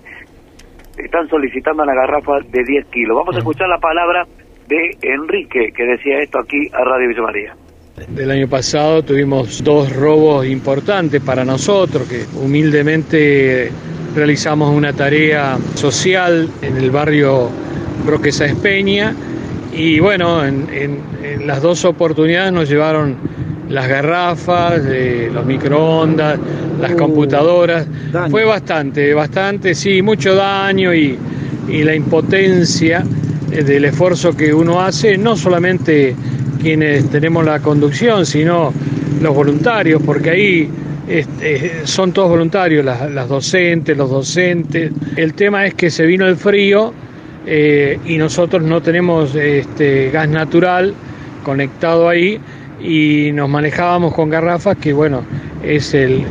están 0.98 1.28
solicitando 1.28 1.82
una 1.82 1.94
garrafa 1.94 2.40
de 2.40 2.62
10 2.64 2.86
kilos. 2.86 3.16
Vamos 3.16 3.34
a 3.36 3.38
escuchar 3.38 3.68
la 3.68 3.78
palabra 3.78 4.26
de 4.68 4.96
Enrique, 5.02 5.72
que 5.74 5.84
decía 5.84 6.18
esto 6.20 6.40
aquí 6.40 6.68
a 6.72 6.84
Radio 6.84 7.08
Villa 7.08 7.22
María. 7.22 7.54
Del 8.08 8.30
año 8.30 8.48
pasado 8.48 9.02
tuvimos 9.02 9.64
dos 9.64 9.94
robos 9.96 10.46
importantes 10.46 11.22
para 11.22 11.44
nosotros, 11.44 12.06
que 12.08 12.24
humildemente 12.38 13.70
realizamos 14.14 14.70
una 14.74 14.92
tarea 14.92 15.56
social 15.74 16.48
en 16.62 16.76
el 16.76 16.90
barrio 16.90 17.48
Roque 18.06 18.32
Sáenz 18.32 18.60
Peña 18.60 19.14
y 19.72 19.98
bueno, 20.00 20.44
en, 20.44 20.66
en- 20.72 21.00
en 21.24 21.46
las 21.46 21.60
dos 21.62 21.84
oportunidades 21.84 22.52
nos 22.52 22.68
llevaron 22.68 23.16
las 23.68 23.88
garrafas, 23.88 24.82
eh, 24.86 25.30
los 25.32 25.44
microondas, 25.44 26.38
las 26.80 26.92
computadoras. 26.92 27.86
Fue 28.30 28.44
bastante, 28.44 29.14
bastante, 29.14 29.74
sí, 29.74 30.02
mucho 30.02 30.34
daño 30.34 30.94
y, 30.94 31.18
y 31.68 31.82
la 31.82 31.94
impotencia 31.94 33.04
eh, 33.52 33.62
del 33.62 33.86
esfuerzo 33.86 34.36
que 34.36 34.52
uno 34.52 34.80
hace, 34.80 35.18
no 35.18 35.36
solamente 35.36 36.14
quienes 36.60 37.08
tenemos 37.10 37.44
la 37.44 37.60
conducción, 37.60 38.26
sino 38.26 38.72
los 39.20 39.34
voluntarios, 39.34 40.02
porque 40.04 40.30
ahí 40.30 40.70
este, 41.08 41.86
son 41.86 42.12
todos 42.12 42.30
voluntarios, 42.30 42.84
las, 42.84 43.10
las 43.10 43.28
docentes, 43.28 43.96
los 43.96 44.10
docentes. 44.10 44.92
El 45.16 45.34
tema 45.34 45.66
es 45.66 45.74
que 45.74 45.90
se 45.90 46.06
vino 46.06 46.26
el 46.26 46.36
frío 46.36 46.92
eh, 47.46 47.98
y 48.04 48.18
nosotros 48.18 48.62
no 48.62 48.80
tenemos 48.80 49.34
este, 49.34 50.10
gas 50.10 50.28
natural 50.28 50.94
conectado 51.44 52.08
ahí 52.08 52.40
y 52.80 53.30
nos 53.32 53.48
manejábamos 53.48 54.14
con 54.14 54.30
garrafas 54.30 54.76
que 54.76 54.92
bueno, 54.92 55.22
es 55.62 55.94
el, 55.94 56.24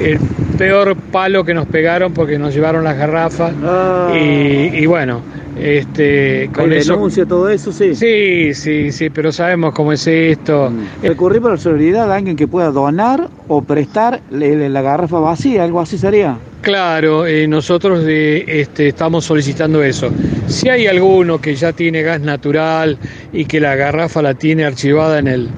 el 0.00 0.18
peor 0.58 0.96
palo 0.96 1.44
que 1.44 1.54
nos 1.54 1.66
pegaron 1.66 2.12
porque 2.12 2.38
nos 2.38 2.54
llevaron 2.54 2.84
las 2.84 2.96
garrafas 2.96 3.52
Ah. 3.62 4.12
y, 4.14 4.76
y 4.82 4.86
bueno, 4.86 5.20
este, 5.58 6.48
Con 6.54 6.72
eso... 6.72 6.94
denuncia, 6.94 7.26
todo 7.26 7.48
eso, 7.50 7.70
sí. 7.72 7.94
Sí, 7.94 8.54
sí, 8.54 8.92
sí, 8.92 9.10
pero 9.10 9.30
sabemos 9.30 9.74
cómo 9.74 9.92
es 9.92 10.06
esto. 10.06 10.72
Recurrir 11.02 11.42
por 11.42 11.52
la 11.52 11.58
solidaridad 11.58 12.10
a 12.10 12.16
alguien 12.16 12.36
que 12.36 12.48
pueda 12.48 12.70
donar 12.70 13.28
o 13.48 13.60
prestar 13.62 14.20
la 14.30 14.80
garrafa 14.82 15.18
vacía, 15.18 15.64
algo 15.64 15.80
así 15.80 15.98
sería. 15.98 16.38
Claro, 16.62 17.26
eh, 17.26 17.46
nosotros 17.46 18.04
este, 18.06 18.88
estamos 18.88 19.24
solicitando 19.24 19.82
eso. 19.82 20.10
Si 20.46 20.68
hay 20.68 20.86
alguno 20.86 21.40
que 21.40 21.54
ya 21.54 21.72
tiene 21.72 22.02
gas 22.02 22.20
natural 22.20 22.96
y 23.32 23.44
que 23.44 23.60
la 23.60 23.74
garrafa 23.76 24.22
la 24.22 24.34
tiene 24.34 24.64
archivada 24.64 25.18
en 25.18 25.28
el, 25.28 25.48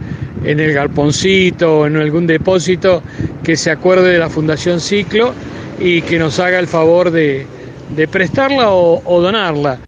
en 0.44 0.60
el 0.60 0.72
galponcito 0.72 1.80
o 1.80 1.86
en 1.86 1.96
algún 1.96 2.26
depósito, 2.26 3.02
que 3.42 3.56
se 3.56 3.70
acuerde 3.70 4.12
de 4.12 4.18
la 4.18 4.28
Fundación 4.28 4.80
Ciclo 4.80 5.32
y 5.78 6.02
que 6.02 6.18
nos 6.18 6.38
haga 6.38 6.58
el 6.58 6.66
favor 6.66 7.10
de, 7.10 7.46
de 7.94 8.08
prestarla 8.08 8.70
o, 8.70 9.20
donarla. 9.20 9.78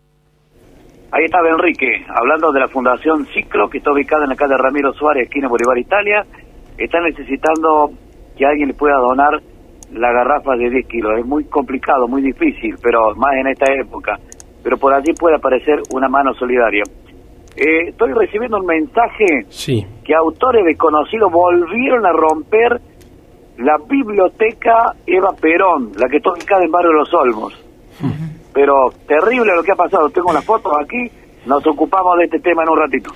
Ahí 1.11 1.25
estaba 1.27 1.49
Enrique, 1.49 2.05
hablando 2.09 2.51
de 2.53 2.61
la 2.61 2.69
Fundación 2.69 3.27
Ciclo, 3.33 3.69
que 3.69 3.79
está 3.79 3.93
ubicada 3.93 4.25
en 4.25 4.31
la 4.31 4.37
calle 4.37 4.57
Ramiro 4.57 4.93
Suárez, 4.93 5.25
esquina 5.25 5.49
Bolívar, 5.49 5.79
Italia. 5.79 6.25
Está 6.77 7.01
necesitando 7.01 7.93
que 8.37 8.45
alguien 8.45 8.69
le 8.69 8.75
pueda 8.75 8.97
donar 8.97 9.41
la 9.93 10.13
garrafa 10.13 10.57
de 10.57 10.71
10 10.71 10.87
kilos. 10.89 11.19
Es 11.21 11.25
muy 11.25 11.45
complicado, 11.45 12.09
muy 12.09 12.21
difícil, 12.21 12.75
pero 12.83 13.15
más 13.15 13.35
en 13.37 13.47
esta 13.47 13.73
época. 13.73 14.19
Pero 14.63 14.77
por 14.77 14.93
allí 14.93 15.13
puede 15.13 15.37
aparecer 15.37 15.81
una 15.93 16.09
mano 16.09 16.35
solidaria. 16.35 16.83
Eh, 17.57 17.89
estoy 17.91 18.13
recibiendo 18.13 18.59
un 18.59 18.67
mensaje 18.67 19.47
Sí. 19.49 19.87
que 20.05 20.15
autores 20.15 20.65
desconocidos 20.65 21.31
volvieron 21.31 22.05
a 22.05 22.13
romper 22.13 22.81
la 23.59 23.77
biblioteca 23.89 24.93
Eva 25.07 25.31
Perón, 25.41 25.93
la 25.97 26.09
que 26.09 26.17
está 26.17 26.31
ubicada 26.33 26.65
en 26.65 26.71
Barrio 26.73 26.93
Los 26.93 27.15
Olmos. 27.15 27.55
Pero 28.53 28.75
terrible 29.07 29.55
lo 29.55 29.63
que 29.63 29.73
ha 29.73 29.77
pasado. 29.77 30.09
Tengo 30.11 30.33
las 30.33 30.45
fotos 30.45 30.73
aquí. 30.83 31.11
Nos 31.47 31.65
ocupamos 31.67 32.19
de 32.19 32.25
este 32.25 32.39
tema 32.41 32.63
en 32.65 32.69
un 32.71 32.79
ratito. 32.79 33.13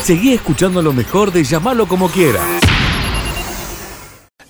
Seguí 0.00 0.34
escuchando 0.34 0.82
lo 0.82 0.92
mejor 0.92 1.30
de 1.30 1.44
llamarlo 1.44 1.86
como 1.86 2.08
quieras. 2.08 2.61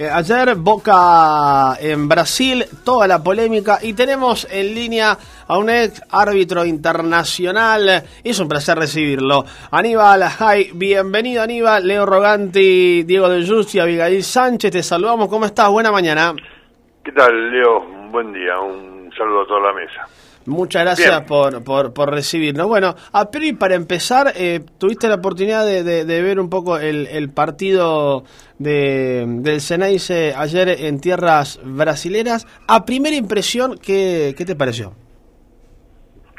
Eh, 0.02 0.10
ayer 0.10 0.56
Boca 0.56 1.76
en 1.78 2.08
Brasil, 2.08 2.64
toda 2.84 3.06
la 3.06 3.22
polémica 3.22 3.78
y 3.80 3.92
tenemos 3.92 4.48
en 4.50 4.74
línea 4.74 5.16
a 5.46 5.58
un 5.58 5.70
ex 5.70 6.02
árbitro 6.10 6.64
internacional. 6.64 8.02
Es 8.24 8.40
un 8.40 8.48
placer 8.48 8.76
recibirlo. 8.76 9.44
Aníbal 9.70 10.24
Jai, 10.24 10.72
bienvenido 10.74 11.40
Aníbal, 11.40 11.86
Leo 11.86 12.04
Roganti, 12.04 13.04
Diego 13.04 13.28
de 13.28 13.44
Giusti, 13.44 13.78
Abigail 13.78 14.24
Sánchez, 14.24 14.72
te 14.72 14.82
saludamos. 14.82 15.28
¿Cómo 15.28 15.44
estás? 15.44 15.70
Buena 15.70 15.92
mañana. 15.92 16.34
¿Qué 17.04 17.12
tal, 17.12 17.52
Leo? 17.52 17.86
Buen 18.10 18.32
día, 18.32 18.58
un 18.58 19.08
saludo 19.16 19.42
a 19.42 19.46
toda 19.46 19.60
la 19.60 19.72
mesa. 19.72 20.08
Muchas 20.46 20.82
gracias 20.82 21.22
por, 21.22 21.62
por, 21.62 21.94
por, 21.94 22.10
recibirnos. 22.10 22.66
Bueno, 22.66 22.94
a 23.12 23.30
Pri, 23.30 23.52
para 23.52 23.74
empezar, 23.74 24.32
eh, 24.34 24.60
tuviste 24.78 25.08
la 25.08 25.16
oportunidad 25.16 25.64
de, 25.64 25.82
de, 25.82 26.22
ver 26.22 26.40
un 26.40 26.50
poco 26.50 26.78
el, 26.78 27.06
el 27.06 27.30
partido 27.30 28.24
de, 28.58 29.24
del 29.26 29.60
Ceneice 29.60 30.34
ayer 30.36 30.68
en 30.68 31.00
tierras 31.00 31.60
brasileras. 31.62 32.46
A 32.66 32.84
primera 32.84 33.14
impresión, 33.14 33.78
¿qué, 33.78 34.34
qué 34.36 34.44
te 34.44 34.56
pareció? 34.56 34.94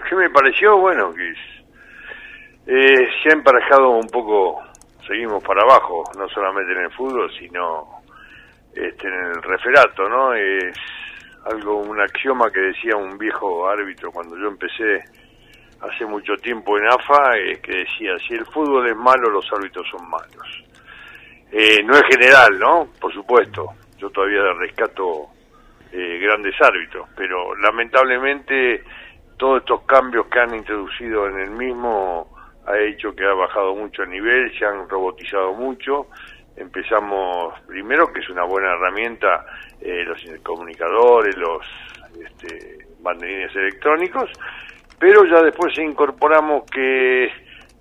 ¿Qué 0.10 0.16
me 0.16 0.30
pareció? 0.30 0.78
Bueno, 0.78 1.14
que 1.14 1.34
eh, 2.68 3.08
se 3.22 3.30
ha 3.30 3.34
emparejado 3.34 3.90
un 3.92 4.08
poco, 4.08 4.62
seguimos 5.08 5.44
para 5.44 5.62
abajo, 5.62 6.04
no 6.18 6.28
solamente 6.30 6.74
en 6.74 6.82
el 6.82 6.92
fútbol, 6.92 7.32
sino 7.40 8.02
este, 8.74 9.08
en 9.08 9.14
el 9.14 9.44
referato, 9.44 10.10
¿no? 10.10 10.34
Es 10.34 10.76
algo, 11.46 11.78
un 11.78 12.00
axioma 12.00 12.50
que 12.52 12.60
decía 12.60 12.96
un 12.96 13.18
viejo 13.18 13.68
árbitro 13.68 14.12
cuando 14.12 14.38
yo 14.38 14.48
empecé 14.48 15.04
hace 15.82 16.06
mucho 16.06 16.36
tiempo 16.38 16.78
en 16.78 16.88
AFA, 16.88 17.38
es 17.38 17.60
que 17.60 17.78
decía, 17.78 18.18
si 18.26 18.34
el 18.34 18.46
fútbol 18.46 18.88
es 18.88 18.96
malo, 18.96 19.30
los 19.30 19.46
árbitros 19.52 19.86
son 19.90 20.10
malos. 20.10 20.64
Eh, 21.52 21.84
no 21.84 21.96
es 21.96 22.04
general, 22.10 22.58
¿no? 22.58 22.88
Por 23.00 23.14
supuesto, 23.14 23.68
yo 23.98 24.10
todavía 24.10 24.42
rescato 24.54 25.28
eh, 25.92 26.20
grandes 26.20 26.56
árbitros, 26.62 27.10
pero 27.16 27.56
lamentablemente 27.56 28.84
todos 29.38 29.60
estos 29.60 29.82
cambios 29.84 30.28
que 30.28 30.40
han 30.40 30.56
introducido 30.56 31.28
en 31.28 31.40
el 31.40 31.52
mismo 31.52 32.30
ha 32.66 32.78
hecho 32.80 33.14
que 33.14 33.26
ha 33.26 33.34
bajado 33.34 33.76
mucho 33.76 34.04
el 34.04 34.10
nivel, 34.10 34.58
se 34.58 34.66
han 34.66 34.88
robotizado 34.88 35.54
mucho 35.54 36.08
empezamos 36.56 37.60
primero 37.68 38.12
que 38.12 38.20
es 38.20 38.30
una 38.30 38.44
buena 38.44 38.74
herramienta 38.74 39.46
eh, 39.82 40.04
los 40.06 40.20
comunicadores, 40.42 41.36
los 41.38 41.66
este, 42.20 42.86
banderines 43.00 43.56
electrónicos, 43.56 44.30
pero 45.00 45.26
ya 45.26 45.42
después 45.42 45.78
incorporamos 45.78 46.64
que 46.72 47.30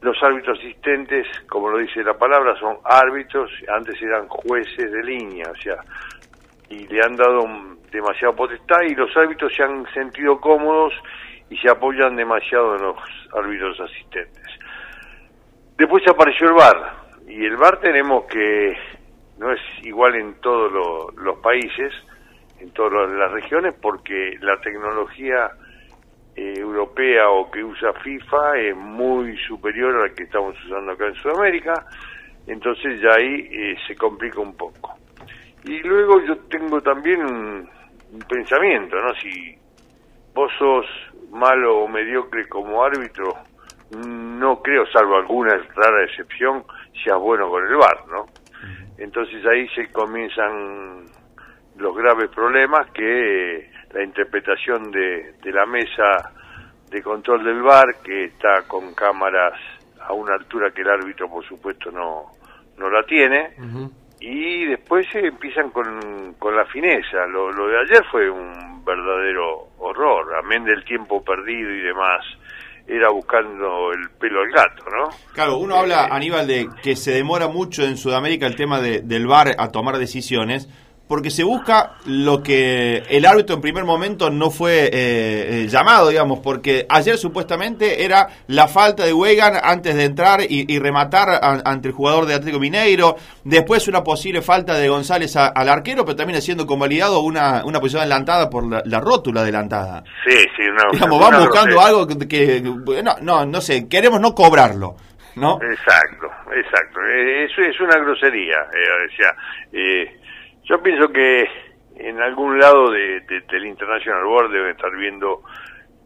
los 0.00 0.20
árbitros 0.22 0.58
asistentes, 0.58 1.26
como 1.48 1.70
lo 1.70 1.78
dice 1.78 2.02
la 2.02 2.14
palabra, 2.14 2.58
son 2.58 2.78
árbitros, 2.84 3.50
antes 3.68 4.00
eran 4.02 4.26
jueces 4.26 4.90
de 4.90 5.02
línea, 5.04 5.46
o 5.50 5.56
sea, 5.56 5.76
y 6.68 6.86
le 6.88 7.00
han 7.02 7.14
dado 7.14 7.46
demasiada 7.92 8.34
potestad 8.34 8.80
y 8.82 8.94
los 8.94 9.14
árbitros 9.16 9.52
se 9.54 9.62
han 9.62 9.86
sentido 9.92 10.40
cómodos 10.40 10.92
y 11.50 11.56
se 11.58 11.70
apoyan 11.70 12.16
demasiado 12.16 12.74
en 12.76 12.82
los 12.82 12.96
árbitros 13.34 13.78
asistentes. 13.78 14.46
Después 15.76 16.02
apareció 16.08 16.48
el 16.48 16.54
VAR, 16.54 17.01
y 17.34 17.46
el 17.46 17.56
VAR 17.56 17.80
tenemos 17.80 18.24
que, 18.26 18.76
no 19.38 19.50
es 19.52 19.60
igual 19.82 20.16
en 20.16 20.34
todos 20.34 20.70
los 21.16 21.38
países, 21.38 21.90
en 22.60 22.70
todas 22.72 23.08
las 23.10 23.32
regiones, 23.32 23.74
porque 23.80 24.36
la 24.42 24.60
tecnología 24.60 25.50
eh, 26.36 26.52
europea 26.58 27.30
o 27.30 27.50
que 27.50 27.64
usa 27.64 27.94
FIFA 27.94 28.58
es 28.58 28.76
muy 28.76 29.34
superior 29.48 29.96
a 29.96 30.08
la 30.08 30.14
que 30.14 30.24
estamos 30.24 30.54
usando 30.66 30.92
acá 30.92 31.06
en 31.06 31.14
Sudamérica, 31.14 31.86
entonces 32.46 33.00
ya 33.00 33.14
ahí 33.14 33.48
eh, 33.50 33.76
se 33.86 33.96
complica 33.96 34.38
un 34.40 34.54
poco. 34.54 34.94
Y 35.64 35.78
luego 35.84 36.20
yo 36.26 36.36
tengo 36.50 36.82
también 36.82 37.24
un, 37.24 37.66
un 38.12 38.20
pensamiento, 38.28 38.96
¿no? 38.96 39.14
Si 39.14 39.56
vos 40.34 40.52
sos 40.58 40.84
malo 41.30 41.78
o 41.78 41.88
mediocre 41.88 42.46
como 42.46 42.84
árbitro, 42.84 43.32
no 43.90 44.60
creo, 44.60 44.86
salvo 44.92 45.16
alguna 45.16 45.56
rara 45.74 46.04
excepción, 46.04 46.62
sea 47.04 47.16
bueno 47.16 47.48
con 47.48 47.66
el 47.66 47.76
VAR, 47.76 48.06
¿no? 48.08 48.26
Entonces 48.98 49.44
ahí 49.46 49.68
se 49.68 49.90
comienzan 49.90 51.04
los 51.76 51.96
graves 51.96 52.30
problemas 52.30 52.90
que 52.92 53.70
la 53.92 54.04
interpretación 54.04 54.90
de, 54.90 55.32
de 55.42 55.52
la 55.52 55.66
mesa 55.66 56.32
de 56.90 57.02
control 57.02 57.44
del 57.44 57.62
VAR, 57.62 57.96
que 58.04 58.24
está 58.24 58.62
con 58.68 58.94
cámaras 58.94 59.54
a 60.00 60.12
una 60.12 60.34
altura 60.34 60.70
que 60.70 60.82
el 60.82 60.90
árbitro, 60.90 61.28
por 61.28 61.44
supuesto, 61.46 61.90
no, 61.90 62.32
no 62.76 62.90
la 62.90 63.02
tiene, 63.04 63.54
y 64.20 64.66
después 64.66 65.06
se 65.10 65.20
empiezan 65.20 65.70
con, 65.70 66.34
con 66.38 66.54
la 66.54 66.64
fineza. 66.66 67.26
Lo, 67.26 67.50
lo 67.50 67.68
de 67.68 67.80
ayer 67.80 68.04
fue 68.10 68.28
un 68.30 68.84
verdadero 68.84 69.68
horror, 69.78 70.34
amén 70.36 70.64
del 70.64 70.84
tiempo 70.84 71.24
perdido 71.24 71.70
y 71.70 71.80
demás 71.80 72.24
era 72.86 73.10
buscando 73.10 73.92
el 73.92 74.10
pelo 74.18 74.40
al 74.40 74.50
gato, 74.50 74.84
¿no? 74.90 75.10
Claro, 75.32 75.58
uno 75.58 75.76
habla, 75.76 76.04
eh, 76.04 76.08
Aníbal, 76.10 76.46
de 76.46 76.68
que 76.82 76.96
se 76.96 77.12
demora 77.12 77.48
mucho 77.48 77.84
en 77.84 77.96
Sudamérica 77.96 78.46
el 78.46 78.56
tema 78.56 78.80
de, 78.80 79.00
del 79.00 79.26
VAR 79.26 79.54
a 79.58 79.68
tomar 79.68 79.98
decisiones, 79.98 80.68
porque 81.12 81.28
se 81.28 81.44
busca 81.44 81.96
lo 82.06 82.42
que 82.42 83.02
el 83.10 83.26
árbitro 83.26 83.54
en 83.54 83.60
primer 83.60 83.84
momento 83.84 84.30
no 84.30 84.50
fue 84.50 84.84
eh, 84.84 84.90
eh, 84.94 85.66
llamado, 85.68 86.08
digamos, 86.08 86.38
porque 86.38 86.86
ayer 86.88 87.18
supuestamente 87.18 88.02
era 88.02 88.28
la 88.46 88.66
falta 88.66 89.04
de 89.04 89.12
Wegan 89.12 89.60
antes 89.62 89.94
de 89.94 90.04
entrar 90.04 90.40
y, 90.48 90.78
rematar 90.78 91.38
ante 91.66 91.88
el 91.88 91.92
jugador 91.92 92.24
de 92.24 92.32
Atlético 92.32 92.58
Mineiro, 92.58 93.16
después 93.44 93.88
una 93.88 94.02
posible 94.02 94.40
falta 94.40 94.74
de 94.78 94.88
González 94.88 95.36
al 95.36 95.68
arquero, 95.68 96.06
pero 96.06 96.16
también 96.16 96.40
siendo 96.40 96.66
convalidado 96.66 97.20
una, 97.20 97.62
una 97.62 97.78
posición 97.78 98.00
adelantada 98.00 98.48
por 98.48 98.64
la, 98.66 99.00
rótula 99.00 99.42
adelantada. 99.42 100.02
Sí, 100.26 100.38
sí, 100.56 100.62
una, 100.62 100.84
digamos, 100.92 101.20
van 101.20 101.40
buscando 101.40 101.78
algo 101.78 102.08
que, 102.08 102.62
no, 103.04 103.16
no, 103.20 103.44
no 103.44 103.60
sé, 103.60 103.86
queremos 103.86 104.18
no 104.18 104.34
cobrarlo. 104.34 104.96
¿No? 105.34 105.58
Exacto, 105.62 106.30
exacto. 106.54 107.00
Eso 107.06 107.62
es 107.62 107.80
una 107.80 107.98
grosería. 107.98 108.58
Eh, 108.74 109.06
o 109.08 109.16
sea, 109.16 109.34
eh, 109.72 110.20
yo 110.72 110.82
pienso 110.82 111.12
que 111.12 111.46
en 111.96 112.18
algún 112.22 112.58
lado 112.58 112.90
de, 112.90 113.20
del 113.20 113.66
International 113.66 114.24
Board 114.24 114.50
deben 114.50 114.70
estar 114.70 114.90
viendo 114.96 115.42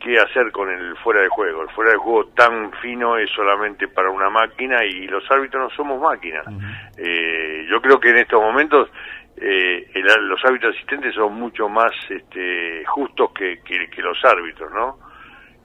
qué 0.01 0.19
hacer 0.19 0.51
con 0.51 0.69
el 0.69 0.97
fuera 0.97 1.21
de 1.23 1.29
juego. 1.29 1.63
El 1.63 1.69
fuera 1.69 1.93
de 1.93 1.99
juego 1.99 2.27
tan 2.31 2.73
fino 2.83 3.17
es 3.17 3.31
solamente 3.31 3.87
para 3.87 4.11
una 4.11 4.29
máquina 4.29 4.85
y 4.85 5.07
los 5.07 5.23
árbitros 5.31 5.71
no 5.71 5.77
somos 5.77 6.01
máquinas. 6.01 6.45
eh, 6.99 7.65
yo 7.71 7.81
creo 7.81 8.01
que 8.01 8.11
en 8.11 8.19
estos 8.19 8.43
momentos 8.43 8.91
eh, 9.37 9.89
los 10.23 10.45
árbitros 10.45 10.75
asistentes 10.75 11.15
son 11.15 11.35
mucho 11.35 11.69
más 11.69 11.93
este, 12.11 12.85
justos 12.87 13.31
que, 13.35 13.61
que, 13.63 14.03
los 14.03 14.19
árbitros, 14.25 14.73
¿no? 14.73 14.99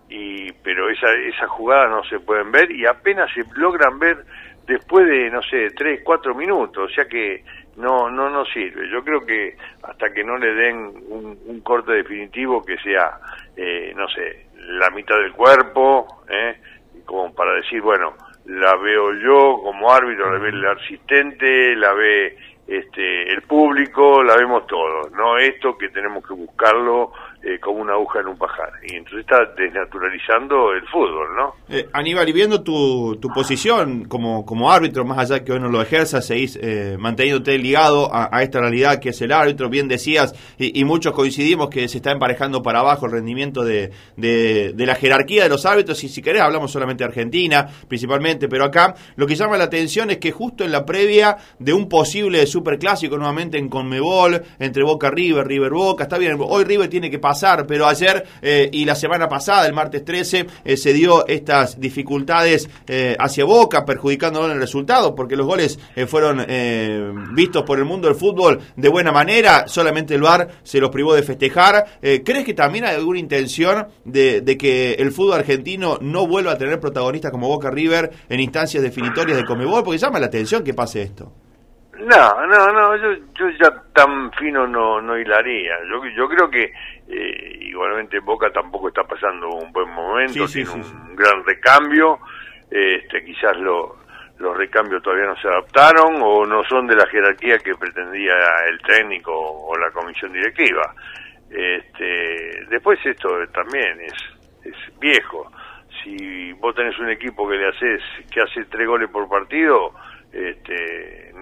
Y, 0.10 0.52
pero 0.64 0.92
esa, 0.92 1.12
esas 1.12 1.50
jugadas 1.50 1.90
no 1.90 2.04
se 2.04 2.20
pueden 2.20 2.52
ver 2.52 2.70
y 2.70 2.86
apenas 2.86 3.34
se 3.34 3.44
logran 3.56 3.98
ver 3.98 4.24
después 4.68 5.08
de, 5.08 5.32
no 5.32 5.42
sé, 5.42 5.72
tres, 5.76 6.02
cuatro 6.04 6.36
minutos. 6.36 6.92
O 6.92 6.94
sea 6.94 7.06
que 7.06 7.44
no 7.82 8.10
no 8.10 8.30
no 8.30 8.46
sirve. 8.46 8.90
Yo 8.90 9.04
creo 9.04 9.26
que 9.26 9.58
hasta 9.84 10.14
que 10.14 10.24
no 10.24 10.38
le 10.38 10.54
den 10.54 10.78
un, 11.10 11.62
corte 11.62 11.92
definitivo 11.94 12.64
que 12.64 12.78
sea, 12.78 13.20
eh, 13.56 13.94
no 13.96 14.08
sé, 14.10 14.48
la 14.56 14.90
mitad 14.90 15.16
del 15.18 15.34
cuerpo, 15.34 16.24
eh, 16.30 16.60
como 17.06 17.34
para 17.34 17.54
decir, 17.54 17.82
bueno, 17.82 18.14
la 18.46 18.76
veo 18.78 19.14
yo 19.14 19.62
como 19.64 19.92
árbitro, 19.92 20.32
la 20.32 20.40
ve 20.40 20.50
el 20.50 20.66
asistente, 20.66 21.76
la 21.76 21.94
ve 21.94 22.38
este 22.68 23.32
el 23.32 23.42
público, 23.44 24.24
la 24.24 24.36
vemos 24.38 24.66
todos, 24.68 25.12
no 25.12 25.38
esto 25.38 25.78
que 25.78 25.90
tenemos 25.90 26.26
que 26.26 26.34
buscarlo 26.34 27.12
eh, 27.44 27.60
como 27.60 27.82
una 27.82 27.94
aguja 27.94 28.20
en 28.20 28.28
un 28.28 28.38
pajar. 28.38 28.72
Y 28.84 28.98
entonces 28.98 29.22
está 29.22 29.38
desnaturalizando 29.58 30.74
el 30.74 30.88
fútbol, 30.88 31.28
¿no? 31.36 31.56
Eh, 31.70 31.90
Aníbal, 31.92 32.30
y 32.30 32.34
viendo 32.34 32.62
tu, 32.62 33.18
tu 33.20 33.30
posición 33.30 34.06
como, 34.06 34.46
como 34.46 34.72
árbitro, 34.72 35.06
más 35.06 35.18
allá 35.18 35.44
que 35.44 35.52
hoy 35.52 35.60
no 35.60 35.68
lo 35.68 35.82
ejerza, 35.82 36.22
seguís 36.22 36.60
eh, 36.62 36.98
manteniéndote 37.00 37.58
ligado 37.58 38.14
a, 38.14 38.44
esta 38.44 38.60
realidad 38.60 39.00
que 39.00 39.10
es 39.10 39.22
el 39.24 39.32
árbitro, 39.32 39.70
bien 39.70 39.88
decías, 39.88 40.36
y, 40.60 40.86
muchos 40.86 41.14
coincidimos 41.14 41.70
que 41.70 41.88
se 41.88 41.98
está 41.98 42.12
emparejando 42.12 42.62
para 42.62 42.82
abajo 42.82 43.08
el 43.08 43.14
rendimiento 43.14 43.64
de, 43.64 43.92
de, 44.18 44.74
la 44.78 44.94
jerarquía 44.94 45.44
de 45.44 45.50
los 45.50 45.66
árbitros, 45.66 46.04
y 46.04 46.10
si 46.10 46.22
querés 46.22 46.44
hablamos 46.44 46.72
solamente 46.72 47.04
de 47.04 47.10
Argentina, 47.10 47.68
principalmente, 47.88 48.50
pero 48.50 48.66
acá 48.66 48.94
lo 49.16 49.26
que 49.26 49.34
llama 49.34 49.58
la 49.58 49.64
atención 49.64 50.12
es 50.12 50.20
que 50.20 50.32
justo 50.32 50.64
en 50.64 50.72
la 50.72 50.86
previa 50.86 51.38
de 51.58 51.74
un 51.74 51.90
posible 51.90 52.46
superclásico 52.46 53.18
nuevamente 53.18 53.58
en 53.58 53.68
Conmebol, 53.68 54.44
entre 54.60 54.84
Boca 54.84 55.10
River, 55.10 55.48
River 55.48 55.72
Boca, 55.72 56.04
está 56.04 56.20
bien, 56.20 56.38
hoy 56.40 56.66
River 56.66 56.88
tiene 56.88 57.10
que 57.10 57.18
pasar 57.18 57.31
pasar, 57.32 57.66
pero 57.66 57.88
ayer 57.88 58.26
eh, 58.42 58.70
y 58.74 58.84
la 58.84 58.94
semana 58.94 59.30
pasada, 59.30 59.66
el 59.66 59.74
martes 59.74 60.04
13, 60.04 60.48
eh, 60.66 60.76
se 60.76 60.92
dio 60.92 61.26
estas 61.28 61.80
dificultades 61.80 62.70
eh, 62.88 63.16
hacia 63.18 63.46
Boca, 63.46 63.86
perjudicándolo 63.86 64.48
en 64.48 64.54
el 64.54 64.60
resultado, 64.60 65.16
porque 65.16 65.38
los 65.38 65.48
goles 65.48 65.80
fueron 66.08 66.46
vistos 67.34 67.64
por 67.64 67.80
el 67.80 67.86
mundo 67.86 68.08
del 68.08 68.18
fútbol 68.18 68.60
de 68.76 68.90
buena 68.90 69.12
manera, 69.12 69.68
solamente 69.68 70.16
el 70.16 70.22
VAR 70.22 70.48
se 70.64 70.80
los 70.80 70.90
privó 70.90 71.14
de 71.14 71.24
festejar. 71.24 71.86
¿Crees 72.02 72.44
que 72.44 72.54
también 72.54 72.86
hay 72.86 72.96
alguna 72.96 73.20
intención 73.20 73.88
de, 74.04 74.58
que 74.60 74.94
el 74.94 75.12
fútbol 75.12 75.40
argentino 75.40 75.98
no 76.02 76.28
vuelva 76.28 76.54
a 76.54 76.58
tener 76.58 76.80
protagonistas 76.80 77.32
como 77.32 77.48
Boca 77.48 77.70
River 77.70 78.12
en 78.30 78.40
instancias 78.40 78.84
definitorias 78.84 79.38
de 79.38 79.46
Comebol? 79.46 79.84
Porque 79.84 79.98
llama 79.98 80.20
la 80.20 80.28
atención 80.28 80.64
que 80.64 80.74
pase 80.74 81.02
esto. 81.02 81.32
No, 82.02 82.48
no, 82.48 82.72
no, 82.72 82.96
yo, 82.98 83.14
yo 83.36 83.50
ya 83.62 83.72
tan 83.94 84.32
fino 84.32 84.66
no, 84.66 85.00
no 85.02 85.20
hilaría. 85.20 85.74
Yo, 85.88 86.02
yo 86.18 86.28
creo 86.28 86.50
que 86.50 86.74
eh, 87.08 87.58
igualmente 87.62 88.20
Boca 88.20 88.52
tampoco 88.52 88.90
está 88.90 89.04
pasando 89.04 89.50
un 89.50 89.72
buen 89.72 89.90
momento, 89.90 90.48
tiene 90.48 90.70
un 90.70 91.16
gran 91.16 91.44
recambio, 91.44 92.20
este, 92.70 93.24
quizás 93.24 93.58
lo, 93.58 93.98
los 94.38 94.56
recambios 94.58 95.02
todavía 95.04 95.26
no 95.26 95.36
se 95.38 95.48
adaptaron 95.48 96.22
o 96.22 96.46
no 96.46 96.64
son 96.64 96.88
de 96.88 96.96
la 96.96 97.06
jerarquía 97.08 97.58
que 97.60 97.76
pretendía 97.76 98.34
el 98.70 98.80
técnico 98.82 99.34
o 99.34 99.78
la 99.78 99.92
comisión 99.92 100.32
directiva. 100.34 100.94
Este, 101.50 102.66
después 102.70 102.98
esto 103.06 103.30
también 103.52 104.00
es 104.02 104.14
es 104.64 105.00
viejo. 105.00 105.52
Si 106.04 106.54
vos 106.54 106.76
tenés 106.76 106.98
un 107.00 107.10
equipo 107.10 107.48
que 107.48 107.58
le 107.58 107.68
haces, 107.68 108.02
que 108.32 108.42
hace 108.42 108.66
tres 108.66 108.88
goles 108.88 109.10
por 109.10 109.28
partido, 109.30 109.94
este, 110.32 111.34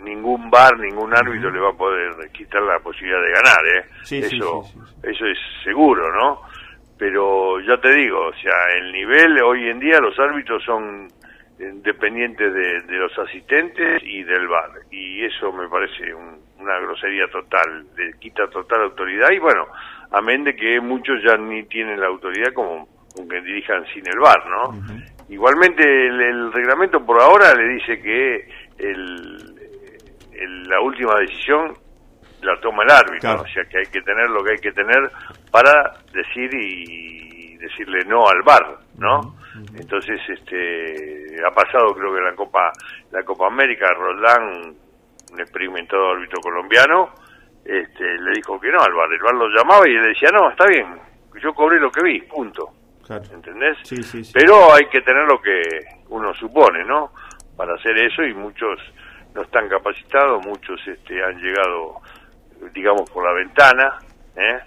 ningún 0.00 0.50
bar, 0.50 0.78
ningún 0.78 1.14
árbitro 1.14 1.50
le 1.50 1.60
va 1.60 1.70
a 1.70 1.76
poder 1.76 2.30
quitar 2.32 2.62
la 2.62 2.78
posibilidad 2.80 3.20
de 3.22 3.32
ganar, 3.32 3.66
¿eh? 3.66 3.84
eso, 4.26 4.62
eso 5.02 5.26
es 5.26 5.38
seguro, 5.64 6.12
¿no? 6.14 6.42
Pero 6.98 7.60
ya 7.60 7.80
te 7.80 7.92
digo, 7.92 8.26
o 8.26 8.34
sea, 8.34 8.76
el 8.76 8.92
nivel 8.92 9.40
hoy 9.42 9.68
en 9.68 9.78
día 9.78 10.00
los 10.00 10.18
árbitros 10.18 10.64
son 10.64 11.08
dependientes 11.58 12.54
de, 12.54 12.82
los 12.98 13.18
asistentes 13.18 14.02
y 14.02 14.22
del 14.22 14.46
bar 14.46 14.70
y 14.90 15.24
eso 15.24 15.52
me 15.52 15.68
parece 15.68 16.14
una 16.14 16.78
grosería 16.80 17.26
total, 17.28 17.84
le 17.96 18.12
quita 18.18 18.48
total 18.48 18.82
autoridad 18.82 19.30
y 19.32 19.38
bueno, 19.38 19.66
amén 20.12 20.44
de 20.44 20.54
que 20.54 20.80
muchos 20.80 21.16
ya 21.24 21.36
ni 21.36 21.64
tienen 21.64 22.00
la 22.00 22.06
autoridad 22.06 22.52
como 22.52 22.86
que 23.28 23.40
dirijan 23.40 23.84
sin 23.92 24.06
el 24.06 24.18
bar, 24.20 24.46
¿no? 24.48 25.04
Igualmente 25.28 25.82
el, 26.06 26.52
reglamento 26.52 27.04
por 27.04 27.20
ahora 27.20 27.54
le 27.54 27.74
dice 27.74 28.00
que 28.00 28.48
el, 28.78 29.57
la 30.46 30.80
última 30.80 31.18
decisión 31.20 31.76
la 32.42 32.58
toma 32.60 32.84
el 32.84 32.90
árbitro, 32.90 33.42
o 33.42 33.46
sea 33.48 33.64
que 33.64 33.78
hay 33.78 33.86
que 33.86 34.00
tener 34.02 34.28
lo 34.30 34.44
que 34.44 34.52
hay 34.52 34.58
que 34.58 34.72
tener 34.72 35.10
para 35.50 35.94
decir 36.12 36.52
y 36.54 37.56
decirle 37.56 38.04
no 38.06 38.28
al 38.28 38.42
bar, 38.42 38.78
¿no? 38.96 39.34
Entonces, 39.74 40.20
este, 40.28 41.36
ha 41.44 41.50
pasado 41.50 41.92
creo 41.94 42.14
que 42.14 42.20
la 42.20 42.34
Copa, 42.34 42.70
la 43.10 43.24
Copa 43.24 43.48
América, 43.48 43.92
Roldán, 43.92 44.76
un 45.32 45.40
experimentado 45.40 46.12
árbitro 46.12 46.40
colombiano, 46.40 47.10
este, 47.64 48.18
le 48.20 48.32
dijo 48.36 48.60
que 48.60 48.70
no 48.70 48.80
al 48.80 48.92
bar, 48.92 49.12
el 49.12 49.20
bar 49.20 49.34
lo 49.34 49.48
llamaba 49.48 49.88
y 49.88 49.94
le 49.94 50.08
decía, 50.08 50.30
no, 50.32 50.50
está 50.50 50.64
bien, 50.66 50.86
yo 51.42 51.52
cobré 51.52 51.80
lo 51.80 51.90
que 51.90 52.02
vi, 52.02 52.20
punto. 52.22 52.70
¿Entendés? 53.32 53.78
Pero 54.34 54.74
hay 54.74 54.86
que 54.90 55.00
tener 55.00 55.24
lo 55.26 55.40
que 55.40 55.62
uno 56.10 56.34
supone, 56.34 56.84
¿no? 56.84 57.12
Para 57.56 57.74
hacer 57.74 57.96
eso 57.96 58.22
y 58.22 58.34
muchos 58.34 58.78
no 59.34 59.42
están 59.42 59.68
capacitados, 59.68 60.44
muchos 60.44 60.80
este, 60.86 61.22
han 61.22 61.38
llegado, 61.40 62.00
digamos, 62.74 63.08
por 63.10 63.24
la 63.24 63.32
ventana, 63.32 63.98
¿eh? 64.36 64.60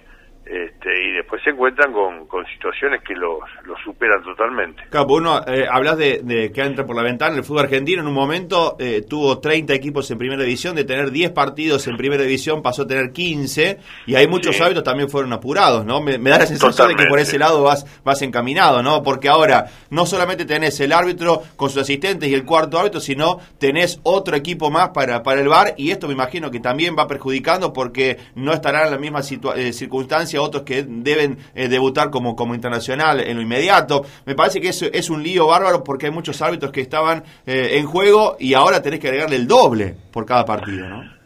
Este, 0.44 0.90
y 1.08 1.12
después 1.12 1.40
se 1.44 1.50
encuentran 1.50 1.92
con, 1.92 2.26
con 2.26 2.44
situaciones 2.46 3.02
que 3.02 3.14
los, 3.14 3.38
los 3.64 3.78
superan 3.84 4.22
totalmente. 4.24 4.82
Claro, 4.90 5.06
uno 5.10 5.40
eh, 5.46 5.66
hablas 5.70 5.96
de, 5.96 6.50
que 6.52 6.60
entra 6.62 6.84
por 6.84 6.96
la 6.96 7.02
ventana. 7.02 7.36
El 7.36 7.44
fútbol 7.44 7.64
argentino 7.64 8.02
en 8.02 8.08
un 8.08 8.14
momento 8.14 8.76
eh, 8.78 9.02
tuvo 9.08 9.38
30 9.38 9.72
equipos 9.72 10.10
en 10.10 10.18
primera 10.18 10.42
división, 10.42 10.74
de 10.74 10.84
tener 10.84 11.12
10 11.12 11.30
partidos 11.30 11.86
en 11.86 11.96
primera 11.96 12.24
división 12.24 12.60
pasó 12.60 12.82
a 12.82 12.86
tener 12.86 13.12
15, 13.12 13.78
y 14.06 14.14
hay 14.16 14.26
muchos 14.26 14.60
hábitos 14.60 14.82
también 14.82 15.08
fueron 15.08 15.32
apurados, 15.32 15.84
¿no? 15.84 16.00
Me, 16.00 16.18
da 16.18 16.38
la 16.38 16.46
sensación 16.46 16.88
de 16.88 16.96
que 16.96 17.06
por 17.06 17.20
ese 17.20 17.38
lado 17.38 17.62
vas, 17.62 17.86
vas 18.04 18.20
encaminado, 18.22 18.82
¿no? 18.82 19.02
Porque 19.02 19.28
ahora 19.28 19.66
no 19.90 20.06
solamente 20.06 20.44
tenés 20.44 20.80
el 20.80 20.92
árbitro 20.92 21.42
con 21.54 21.70
sus 21.70 21.82
asistentes 21.82 22.28
y 22.28 22.34
el 22.34 22.44
cuarto 22.44 22.78
árbitro, 22.78 23.00
sino 23.00 23.38
tenés 23.58 24.00
otro 24.02 24.36
equipo 24.36 24.70
más 24.70 24.88
para, 24.88 25.22
para 25.22 25.40
el 25.40 25.48
bar, 25.48 25.74
y 25.76 25.92
esto 25.92 26.08
me 26.08 26.14
imagino 26.14 26.50
que 26.50 26.58
también 26.58 26.96
va 26.98 27.06
perjudicando 27.06 27.72
porque 27.72 28.18
no 28.34 28.52
estarán 28.52 28.86
en 28.86 28.90
la 28.90 28.98
misma 28.98 29.20
eh, 29.56 29.72
circunstancia 29.72 30.31
otros 30.38 30.62
que 30.62 30.84
deben 30.86 31.38
eh, 31.54 31.68
debutar 31.68 32.10
como, 32.10 32.36
como 32.36 32.54
internacional 32.54 33.20
en 33.20 33.36
lo 33.36 33.42
inmediato. 33.42 34.02
Me 34.26 34.34
parece 34.34 34.60
que 34.60 34.68
eso 34.68 34.86
es 34.92 35.10
un 35.10 35.22
lío 35.22 35.46
bárbaro 35.46 35.82
porque 35.84 36.06
hay 36.06 36.12
muchos 36.12 36.40
árbitros 36.42 36.72
que 36.72 36.80
estaban 36.80 37.22
eh, 37.46 37.78
en 37.78 37.86
juego 37.86 38.36
y 38.38 38.54
ahora 38.54 38.82
tenés 38.82 39.00
que 39.00 39.08
agregarle 39.08 39.36
el 39.36 39.46
doble 39.46 39.94
por 40.12 40.26
cada 40.26 40.44
partido, 40.44 40.88
¿no? 40.88 41.22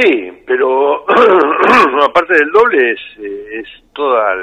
Sí, 0.00 0.32
pero 0.46 1.04
aparte 2.02 2.34
del 2.34 2.50
doble 2.50 2.92
es, 2.92 3.00
eh, 3.18 3.60
es 3.60 3.68
toda 3.92 4.34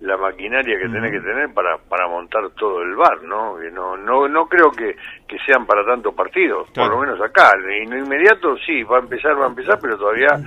la 0.00 0.16
maquinaria 0.16 0.78
que 0.78 0.88
tenés 0.88 1.12
que 1.12 1.20
tener 1.20 1.52
para, 1.54 1.78
para 1.78 2.08
montar 2.08 2.50
todo 2.58 2.82
el 2.82 2.96
bar, 2.96 3.22
¿no? 3.22 3.56
no, 3.72 3.96
no, 3.96 4.28
no 4.28 4.46
creo 4.46 4.70
que, 4.72 4.96
que 5.28 5.38
sean 5.46 5.64
para 5.64 5.84
tantos 5.84 6.12
partidos, 6.14 6.68
por 6.70 6.88
lo 6.88 6.98
menos 6.98 7.20
acá. 7.20 7.52
En 7.70 7.90
lo 7.90 7.98
inmediato 7.98 8.56
sí, 8.66 8.82
va 8.82 8.96
a 8.96 9.00
empezar, 9.00 9.38
va 9.38 9.44
a 9.44 9.48
empezar, 9.48 9.78
pero 9.80 9.96
todavía 9.96 10.40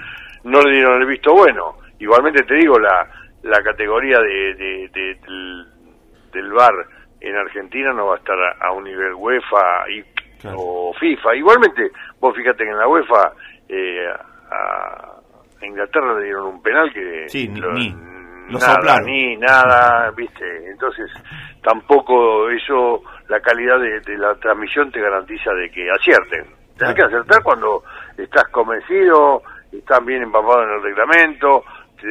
no 0.43 0.61
le 0.61 0.73
dieron 0.73 1.01
el 1.01 1.07
visto 1.07 1.33
bueno. 1.33 1.75
Igualmente 2.01 2.43
te 2.43 2.55
digo, 2.55 2.79
la, 2.79 3.07
la 3.43 3.61
categoría 3.61 4.19
de, 4.19 4.89
del, 4.91 5.67
del 6.33 6.51
bar 6.51 6.73
en 7.19 7.35
Argentina 7.35 7.93
no 7.93 8.07
va 8.07 8.15
a 8.15 8.17
estar 8.17 8.37
a, 8.59 8.71
un 8.71 8.83
nivel 8.83 9.13
UEFA 9.13 9.89
y, 9.89 10.03
o 10.55 10.91
FIFA. 10.99 11.35
Igualmente, 11.35 11.91
vos 12.19 12.35
fíjate 12.35 12.63
que 12.63 12.71
en 12.71 12.77
la 12.77 12.87
UEFA 12.87 13.33
eh, 13.69 14.07
a, 14.51 15.07
Inglaterra 15.61 16.17
le 16.17 16.25
dieron 16.25 16.47
un 16.47 16.63
penal 16.63 16.91
que 16.91 17.29
sí, 17.29 17.47
ni, 17.47 17.61
ni, 17.61 17.95
nada, 18.49 18.99
ni 19.01 19.37
nada, 19.37 20.09
viste. 20.17 20.71
Entonces, 20.71 21.11
tampoco 21.61 22.49
eso, 22.49 23.03
la 23.29 23.39
calidad 23.39 23.79
de, 23.79 24.17
la 24.17 24.33
transmisión 24.35 24.91
te 24.91 24.99
garantiza 24.99 25.53
de 25.53 25.69
que 25.69 25.87
acierten. 25.91 26.47
Tienes 26.75 26.95
que 26.95 27.03
acertar 27.03 27.43
cuando 27.43 27.83
estás 28.17 28.45
convencido, 28.45 29.43
estás 29.71 30.03
bien 30.03 30.23
empapado 30.23 30.63
en 30.63 30.69
el 30.71 30.81
reglamento, 30.81 31.63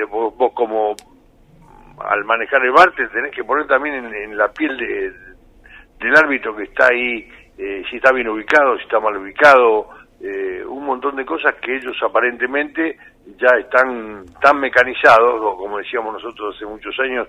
vos, 0.09 0.53
como 0.55 0.95
al 2.01 2.25
manejar 2.25 2.65
el 2.65 2.73
bar 2.73 2.93
te 2.95 3.07
tenés 3.09 3.35
que 3.35 3.45
poner 3.45 3.67
también 3.67 4.05
en, 4.05 4.37
la 4.37 4.49
piel 4.49 4.77
de, 4.77 5.13
del 5.99 6.17
árbitro 6.17 6.57
que 6.57 6.65
está 6.65 6.89
ahí, 6.89 7.29
eh, 7.59 7.83
si 7.91 7.97
está 7.97 8.13
bien 8.13 8.29
ubicado, 8.29 8.77
si 8.77 8.85
está 8.85 9.01
mal 9.01 9.17
ubicado, 9.17 9.89
eh, 10.21 10.65
un 10.67 10.85
montón 10.85 11.17
de 11.17 11.25
cosas 11.25 11.55
que 11.63 11.77
ellos 11.77 11.97
aparentemente 12.03 12.97
ya 13.39 13.59
están 13.59 14.25
tan 14.41 14.59
mecanizados, 14.59 15.41
o 15.43 15.57
como 15.57 15.79
decíamos 15.79 16.15
nosotros 16.15 16.55
hace 16.57 16.67
muchos 16.67 16.99
años, 17.01 17.29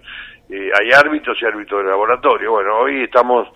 eh, 0.49 0.69
hay 0.79 0.91
árbitros 0.91 1.37
y 1.41 1.45
árbitros 1.45 1.83
de 1.83 1.89
laboratorio. 1.89 2.51
Bueno, 2.51 2.79
hoy 2.79 3.03
estamos 3.03 3.47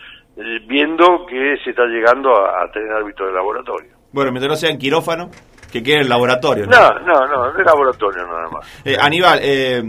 viendo 0.67 1.25
que 1.25 1.57
se 1.63 1.69
está 1.69 1.85
llegando 1.85 2.35
a, 2.35 2.69
tener 2.69 2.91
árbitros 2.91 3.29
de 3.29 3.35
laboratorio. 3.35 3.91
Bueno, 4.11 4.31
mientras 4.31 4.49
no 4.49 4.55
sea 4.57 4.69
en 4.69 4.77
quirófano, 4.77 5.29
que 5.75 5.83
quede 5.83 6.01
en 6.03 6.09
laboratorio. 6.09 6.65
No, 6.67 6.89
no, 7.01 7.27
no, 7.27 7.51
de 7.51 7.63
laboratorio 7.65 8.25
nada 8.25 8.47
más. 8.49 8.81
Eh, 8.85 8.95
Aníbal, 8.97 9.39
eh, 9.41 9.83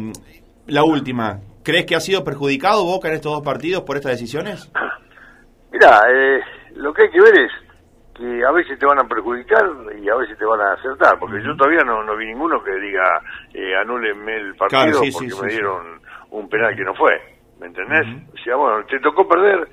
la 0.66 0.83
última. 0.83 1.38
¿Crees 1.62 1.87
que 1.87 1.94
ha 1.94 2.01
sido 2.01 2.25
perjudicado 2.25 2.85
Boca 2.85 3.07
en 3.07 3.14
estos 3.14 3.33
dos 3.33 3.44
partidos 3.44 3.83
por 3.85 3.94
estas 3.94 4.12
decisiones? 4.12 4.68
Mira, 5.72 6.01
eh, 6.11 6.40
lo 6.75 6.92
que 6.92 7.03
hay 7.03 7.11
que 7.11 7.20
ver 7.20 7.38
es 7.38 7.53
que 8.16 8.44
a 8.44 8.51
veces 8.51 8.77
te 8.81 8.87
van 8.87 8.99
a 8.99 9.07
perjudicar 9.07 9.62
y 10.03 10.09
a 10.09 10.16
veces 10.16 10.37
te 10.37 10.44
van 10.44 10.61
a 10.61 10.72
acertar, 10.72 11.18
porque 11.20 11.40
yo 11.44 11.55
todavía 11.55 11.85
no, 11.85 12.03
no 12.03 12.16
vi 12.16 12.27
ninguno 12.27 12.64
que 12.64 12.75
diga 12.81 13.22
eh, 13.55 13.75
el 13.79 14.57
partido 14.57 15.01
porque 15.12 15.35
me 15.42 15.53
dieron 15.53 16.01
un 16.31 16.49
penal 16.49 16.75
que 16.75 16.83
no 16.83 16.94
fue, 16.94 17.12
¿me 17.61 17.66
entendés? 17.66 18.07
O 18.35 18.42
sea, 18.42 18.57
bueno, 18.57 18.85
te 18.87 18.99
tocó 18.99 19.29
perder 19.29 19.68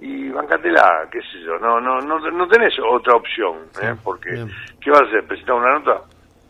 y 0.00 0.28
bancatela, 0.28 1.08
qué 1.10 1.20
sé 1.20 1.40
yo, 1.44 1.58
no, 1.58 1.80
no, 1.80 2.00
no, 2.00 2.18
no 2.18 2.48
tenés 2.48 2.74
otra 2.78 3.16
opción, 3.16 3.56
¿eh? 3.82 3.94
porque 4.02 4.44
¿qué 4.80 4.90
vas 4.90 5.02
a 5.02 5.04
hacer? 5.04 5.26
¿Presentar 5.26 5.54
una 5.56 5.78
nota? 5.78 6.02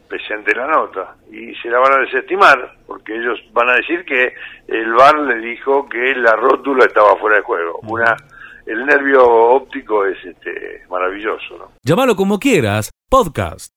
Presente 0.08 0.54
la 0.54 0.68
nota 0.68 1.16
y 1.32 1.52
se 1.56 1.68
la 1.68 1.80
van 1.80 1.94
a 1.94 2.04
desestimar 2.04 2.76
porque 2.86 3.16
ellos 3.16 3.40
van 3.52 3.70
a 3.70 3.74
decir 3.74 4.04
que 4.04 4.34
el 4.68 4.92
VAR 4.92 5.18
le 5.18 5.36
dijo 5.38 5.88
que 5.88 6.14
la 6.14 6.36
rótula 6.36 6.84
estaba 6.84 7.16
fuera 7.16 7.38
de 7.38 7.42
juego. 7.42 7.80
Una 7.82 8.16
el 8.66 8.84
nervio 8.84 9.24
óptico 9.24 10.04
es 10.04 10.16
este 10.24 10.82
maravilloso, 10.90 11.56
¿no? 11.58 11.70
Llámalo 11.82 12.16
como 12.16 12.38
quieras, 12.38 12.90
podcast. 13.08 13.72